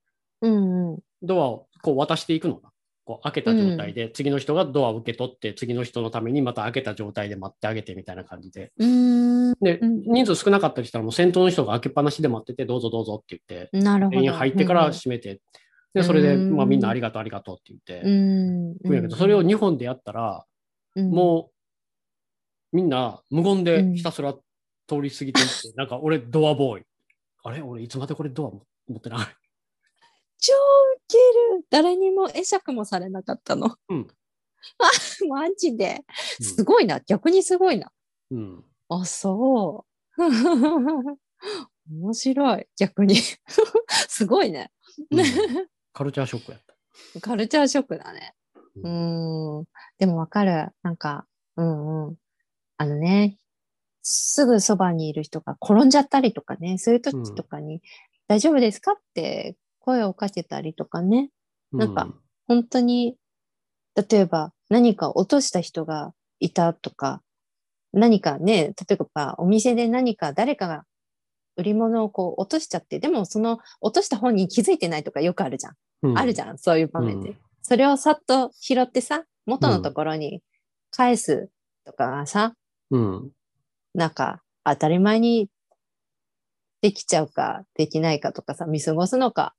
[0.40, 2.60] ドアをこう渡していくの。
[3.08, 8.70] こう開けた状態で、次の人がドアを受け取って、次の人のためにまた開けた状態で待ってあげてみたいな感じで。
[8.76, 9.54] うん。
[9.54, 15.40] で、うん人数少なかったりしたら、もう先頭の人が開けっぱなしで待ってて、どうぞどうぞって言って、入ってから閉めて、
[15.94, 18.94] で、それで、うんまあみんなありがとうありがとうって言って、うん。
[18.94, 20.44] やけど、それを日本でやったら、
[20.94, 21.50] うん、も
[22.72, 24.40] う、みんな無言でひたすら通
[25.00, 26.82] り過ぎていって、なんか俺ドアボーイ。
[27.42, 27.62] あれ？
[27.62, 28.50] 俺いつまでこれドア
[28.92, 29.26] 持ってない？
[30.38, 31.16] 超ウケ
[31.56, 31.66] る。
[31.70, 33.76] 誰にも会釈もされなかったの。
[33.88, 34.08] うん。
[34.78, 34.84] あ、
[35.28, 36.04] マジで。
[36.40, 37.00] すごいな。
[37.00, 37.92] 逆にすごいな。
[38.30, 38.64] うん。
[38.88, 39.86] あ、そ
[40.16, 40.22] う。
[41.90, 42.66] 面白い。
[42.76, 43.16] 逆に。
[44.08, 44.70] すごいね。
[45.10, 45.24] うん
[45.92, 46.60] カルチャーショックやっ
[47.14, 47.20] た。
[47.20, 48.34] カルチャーショックだね。
[48.76, 49.64] ううんん。
[49.98, 50.68] でもわかる。
[50.82, 51.26] なんか、
[51.56, 52.16] うんうん。
[52.76, 53.36] あのね、
[54.02, 57.82] すぐそばにいる人が転んじゃったりとかね、そういう時とかに、
[58.28, 61.30] 大丈夫ですかって声をかけたりとかね。
[61.72, 62.08] なんか
[62.46, 63.16] 本当に、
[63.94, 67.22] 例えば何か落とした人がいたとか、
[67.92, 70.84] 何かね、例えばお店で何か誰かが
[71.56, 75.74] 売り物をこう落としちゃって、でもその落とした本人気づいてないとかよくあるじゃん。
[76.02, 77.30] うん、あるじゃん、そういう場面で。
[77.30, 77.36] うん
[77.68, 80.42] それをさっと拾ってさ、元のところに
[80.90, 81.50] 返す
[81.84, 82.54] とかがさ、
[82.90, 83.30] うん。
[83.94, 85.50] なんか当たり前に
[86.80, 89.54] できちゃうかできないかとかさ、見過ごすのか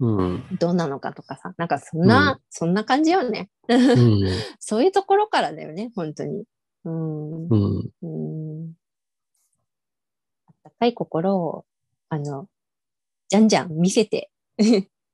[0.00, 0.44] うん。
[0.58, 3.50] どうなのかとかさ、なんかそんな、うそんな感じよね。
[3.68, 4.22] うん。
[4.58, 6.44] そういうところからだよね、本当に。
[6.84, 7.48] うん。
[7.48, 7.90] うん。
[8.02, 8.06] う
[8.66, 8.72] ん。
[10.46, 11.64] あったかい心を、
[12.08, 12.48] あの、
[13.28, 14.30] じゃんじゃん見せて、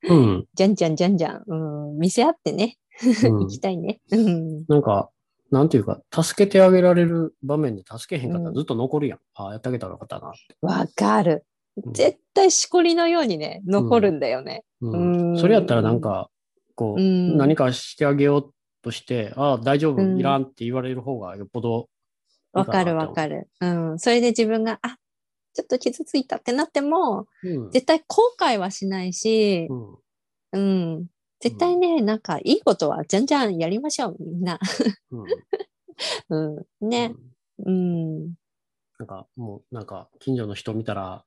[0.08, 0.46] うん。
[0.54, 1.54] じゃんじゃんじゃんじゃん、う
[1.94, 2.78] ん、見せ合ってね、
[3.24, 4.00] うん 行きたいね。
[4.12, 4.64] うん。
[4.68, 5.10] なんか、
[5.50, 9.18] なんていうか、助けてあげられる場面で助けへんかったうんらずっと残るやん。
[9.34, 10.56] ああ、やってあげたらよかったなって。
[10.60, 11.44] わかる。
[11.84, 14.62] うん絶対しこりのようにね、残るんだよね。
[14.80, 16.30] それやったらなんか、
[16.74, 21.88] こう、うん何かしてあげようとして、ああ、大丈夫、うんいらんって言われる方がよっぽど
[22.52, 23.12] わかるわる。
[23.12, 23.48] かる。
[23.60, 23.98] うん。
[23.98, 24.96] それで自分が、あ、
[25.54, 27.70] ちょっと傷ついたってなっても、うん。
[27.70, 29.96] 絶対後悔はしないしう、ん。
[30.52, 30.58] う
[30.98, 31.06] ん。
[31.40, 34.58] 絶対ね、なんかいいことはじゃんじゃんやりましょう、みんな。
[35.10, 35.26] うん
[36.28, 36.88] うん。
[36.88, 37.14] ね。
[37.14, 37.26] うん
[37.66, 38.34] うん。
[38.98, 41.24] なんか、もう、なんか、近所の人見たら、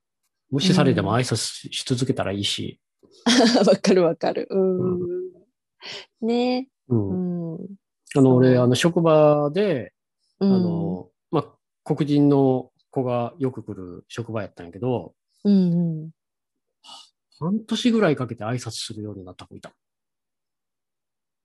[0.52, 2.80] 無視されても挨拶しし続けたらいいし。
[3.68, 4.48] わかるわかる。
[4.50, 4.58] う
[6.26, 6.28] ん。
[6.28, 7.54] ねうん。
[7.56, 7.68] うん。
[8.16, 9.94] あの、俺、あの、職場で、
[10.40, 11.46] ああ、の、まあ、
[11.84, 16.12] 黒人の子がよく来る職場やったんやけど、うんうん。
[17.40, 19.72] 半年ぐらいかけて挨拶するようになった子いた。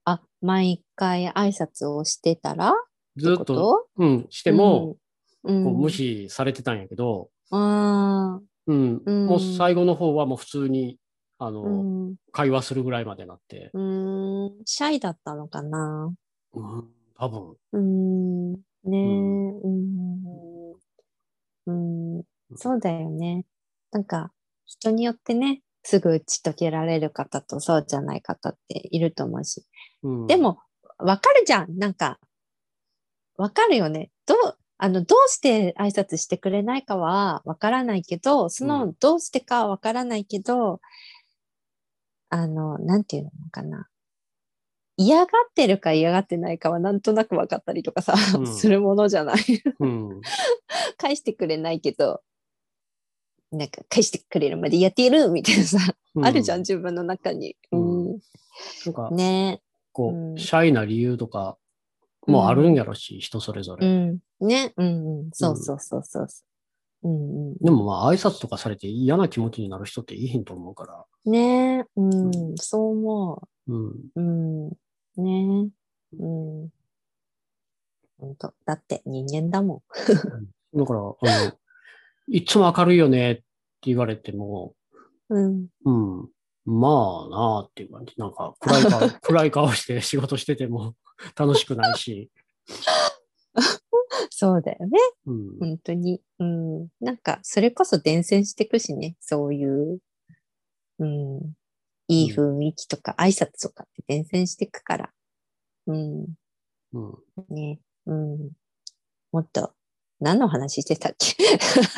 [0.05, 2.72] あ、毎回挨拶をしてたら？
[3.16, 4.96] ずっ、とうん、しても、
[5.44, 10.98] うん、こう無視されてたんやけど、あうん、うんもう最後の方はもう普通に、
[11.38, 12.16] ああ、の、うん。
[12.32, 14.62] 会話するぐらいまでなって、うん。
[14.64, 16.14] シャイだったのかな。
[16.54, 16.84] うん、
[17.16, 18.52] 多分、うん。
[18.52, 18.60] ね
[18.92, 20.74] え、うん
[21.66, 22.18] うん。
[22.18, 22.24] うん。
[22.56, 23.44] そうだよね。
[23.90, 24.32] なんか、
[24.66, 29.64] 人によってね、すぐ打ち解けられる方とそうじゃない方っていると思うし。
[30.02, 30.58] うん、で、も、
[30.98, 31.78] わかるじゃん。
[31.78, 32.18] なんか、
[33.36, 34.10] わかるよね。
[34.26, 40.78] どう、あの、どうして挨拶してくれないかはわからないけど、その、うどうしてかはわからないけど、
[42.28, 43.89] あの、なんていうのかな。
[44.99, 49.37] 嫌がってるか嫌がってないかはなんとなく分かったりとかさ、うんするものじゃない。
[49.80, 50.20] うん、
[50.99, 52.20] 返してくれないけど、
[53.53, 55.78] なんか返してくれるまでやっているみたいなさ、
[56.22, 57.57] あるじゃん、う自分の中に。
[57.72, 58.20] ううんん。
[58.85, 59.62] なんか、ね
[59.93, 61.57] こう、うんシャイな理由とか
[62.26, 63.87] もあるんやろし、人それぞれ。
[64.45, 64.49] うん。
[64.49, 64.72] ね。
[64.76, 65.30] うんうん。
[65.32, 66.45] そうそうそうそうそ
[67.03, 67.09] う。
[67.09, 67.55] うんうん。
[67.59, 71.05] でもまあ、挨拶とかされて嫌な気持ちになる人っていいひんと思うから。
[71.30, 73.86] ねうん、そう思うん。
[73.86, 73.95] う。
[74.16, 74.68] うん。
[75.16, 75.68] ね
[76.18, 76.68] うん。
[78.18, 79.82] 本当だって人間だも
[80.74, 81.16] だから、あの、
[82.28, 83.42] いつも明るいよねって
[83.82, 84.74] 言われても、
[85.30, 85.34] ん。
[85.34, 85.66] うん。
[85.84, 85.90] う
[86.22, 86.28] ん。
[86.66, 88.14] まあなあっていう感じ。
[88.16, 90.95] なんか暗い顔、 暗い顔して仕事してても
[91.36, 92.30] 楽しくないし。
[94.30, 94.98] そうだよね。
[95.26, 95.58] うん。
[95.58, 96.20] 本当に。
[96.38, 96.88] うん。
[97.00, 99.16] なんか、それこそ伝染していくしね。
[99.20, 99.98] そういう、
[100.98, 101.54] うん。
[102.08, 105.10] いい雰囲気とか、挨拶とかって伝染していくから。
[105.86, 106.26] うん。
[106.92, 107.14] うん。
[107.48, 107.80] ね。
[108.06, 108.50] うん。
[109.32, 109.72] もっと、
[110.20, 111.34] 何の話してたっけ？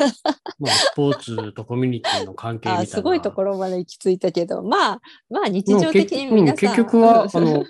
[0.59, 2.81] まあ、スポーツとコミュニティの関係みたいな。
[2.81, 7.63] あすごいところまで行き着いたけど、まあ、まあ日常的に結皆さん、うん結局は、あの、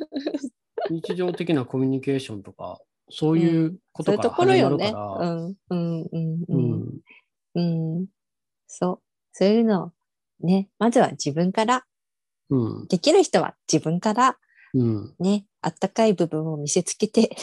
[0.89, 2.79] 日常的なコミュニケーションとか、
[3.09, 4.87] そういうこそういうととから始まころよね。
[4.87, 6.99] るから、うん、うん、うん、ううん、ん。
[7.55, 7.61] う
[8.01, 8.05] ん。
[8.67, 8.99] そう。
[9.31, 9.91] そういうのを
[10.41, 11.85] ね、まずは自分から、
[12.49, 12.87] うん。
[12.87, 14.37] できる人は自分から
[14.73, 15.15] うん。
[15.19, 17.35] ね、あったかい部分を見せつけて、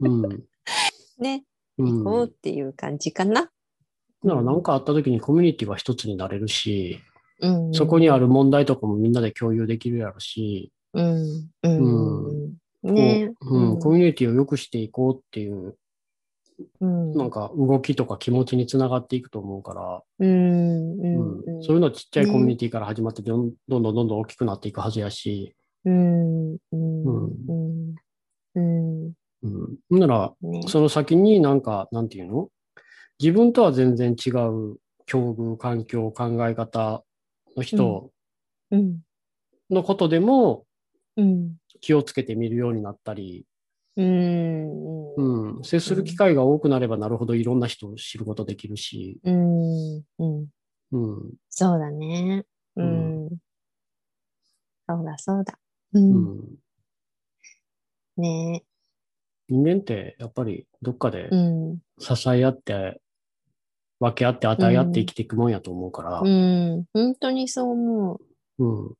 [0.00, 0.44] うん。
[1.18, 1.44] ね、
[1.78, 2.04] うん。
[2.04, 3.42] こうっていう感じかな。
[3.42, 6.98] だから何かあった時にコミュニティは一つになれるし、
[7.40, 12.96] うん、そこにある問題とかもみんなで共有できるやろし、うん、うん、うん。
[12.96, 15.76] ううん、コミュニティを良くしていこうっていう、
[16.80, 21.58] うん、なんか動きとか気持ちにつながっていくと思うから、うん、う、うん。
[21.60, 21.62] ん。
[21.62, 25.54] そういうのはちっちゃいコミュニティから始まってどんどんどんどんどん大きくなっていくはずやし、
[25.84, 27.26] うん、うん、
[28.54, 29.12] うん、
[29.42, 29.46] う
[29.96, 30.62] ん、なら、ね。
[30.68, 32.48] その先になんか、なんていうの？
[33.20, 34.76] 自分とは全然違う
[35.06, 37.04] 境遇、環境、考え方
[37.56, 38.10] の人
[38.70, 39.00] うん、
[39.70, 40.64] のことでも
[41.16, 41.54] うん、
[41.84, 43.44] 気をつけてみるようになったり、
[43.96, 52.46] うん、うん、うん、接する機会が多くなればなるほどいろんな人を知ることできるし、うん、うん、そうだね。
[52.76, 53.28] ううんん。
[54.88, 55.58] そうだ、そうだ。
[55.92, 55.98] う。
[55.98, 56.56] うんん。
[58.16, 58.64] ね
[59.50, 61.78] 人間ってやっぱりどっかでうん。
[61.98, 62.98] 支え合って、
[64.00, 66.86] 分け合って与え合って生きていくもんやと思うから、うん。
[66.94, 68.20] 本当にそう思
[68.58, 68.94] うん、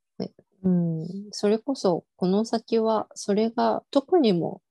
[0.65, 0.69] う。
[0.69, 0.73] う
[1.05, 1.29] ん。
[1.31, 4.63] それこそ、この先は、それが特にも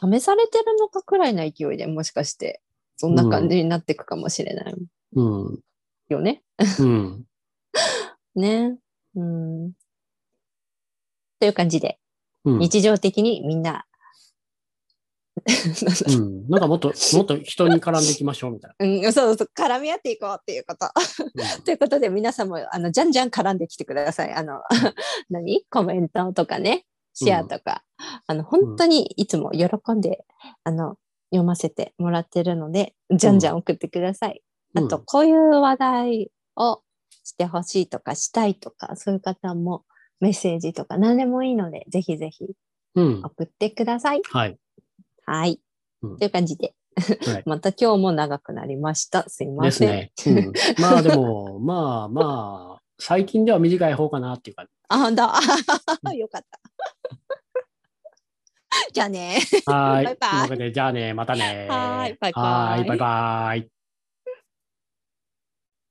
[0.00, 2.62] 試されてるのかくらいな勢いでもしかして、
[2.96, 4.74] そんな感じになっていくかもしれない
[5.14, 5.22] う
[5.52, 5.60] ん。
[6.08, 6.42] よね。
[6.80, 7.24] うん。
[8.34, 8.78] ね。
[9.14, 9.72] うん。
[11.40, 11.98] という感じで、
[12.44, 12.58] うん。
[12.58, 13.86] 日常的にみんな、
[15.46, 16.48] うん。
[16.48, 20.86] なんかもっと、 もっと人に絡んでいきましょうみたいうん、そうそう、絡み合っていこうっていうこと。
[21.34, 21.44] な。
[21.64, 24.32] ということで、皆さんも、あの、じゃんじゃん絡んできてください。
[24.32, 24.60] あの、
[25.30, 25.64] 何？
[25.70, 26.84] コメントとかね、
[27.14, 27.84] シェアとか、
[28.26, 30.24] あの、本当にいつも喜んで、
[30.64, 30.96] あの、
[31.30, 34.42] 読ませてもらってるので、じゃんじゃん送ってください。
[34.74, 36.82] うんあと、こういう話題を
[37.24, 39.84] してほしいとか、したいとか、そういう方も
[40.20, 42.46] メッセージとか何でもいいので、ぜひぜひ
[42.94, 43.22] うん。
[43.24, 44.22] 送ってください。
[44.30, 44.58] はい。
[45.26, 45.60] はい。
[46.02, 49.28] うんという感じで、はい また今日も長くなりました。
[49.28, 49.88] すいまですせん。
[49.90, 50.12] ね。
[50.26, 50.52] うん。
[50.80, 55.22] まあでも、まあまあ、最近では短い方かなっていう感あ、ほんと
[56.14, 56.60] よかった。
[58.92, 59.38] じゃあね。
[59.40, 59.62] じ。
[59.66, 60.04] はい。
[60.04, 61.66] バイバイというわけで、じゃあね、またね。
[61.68, 62.40] はいバイバ
[62.78, 63.75] イはい、バイバイ。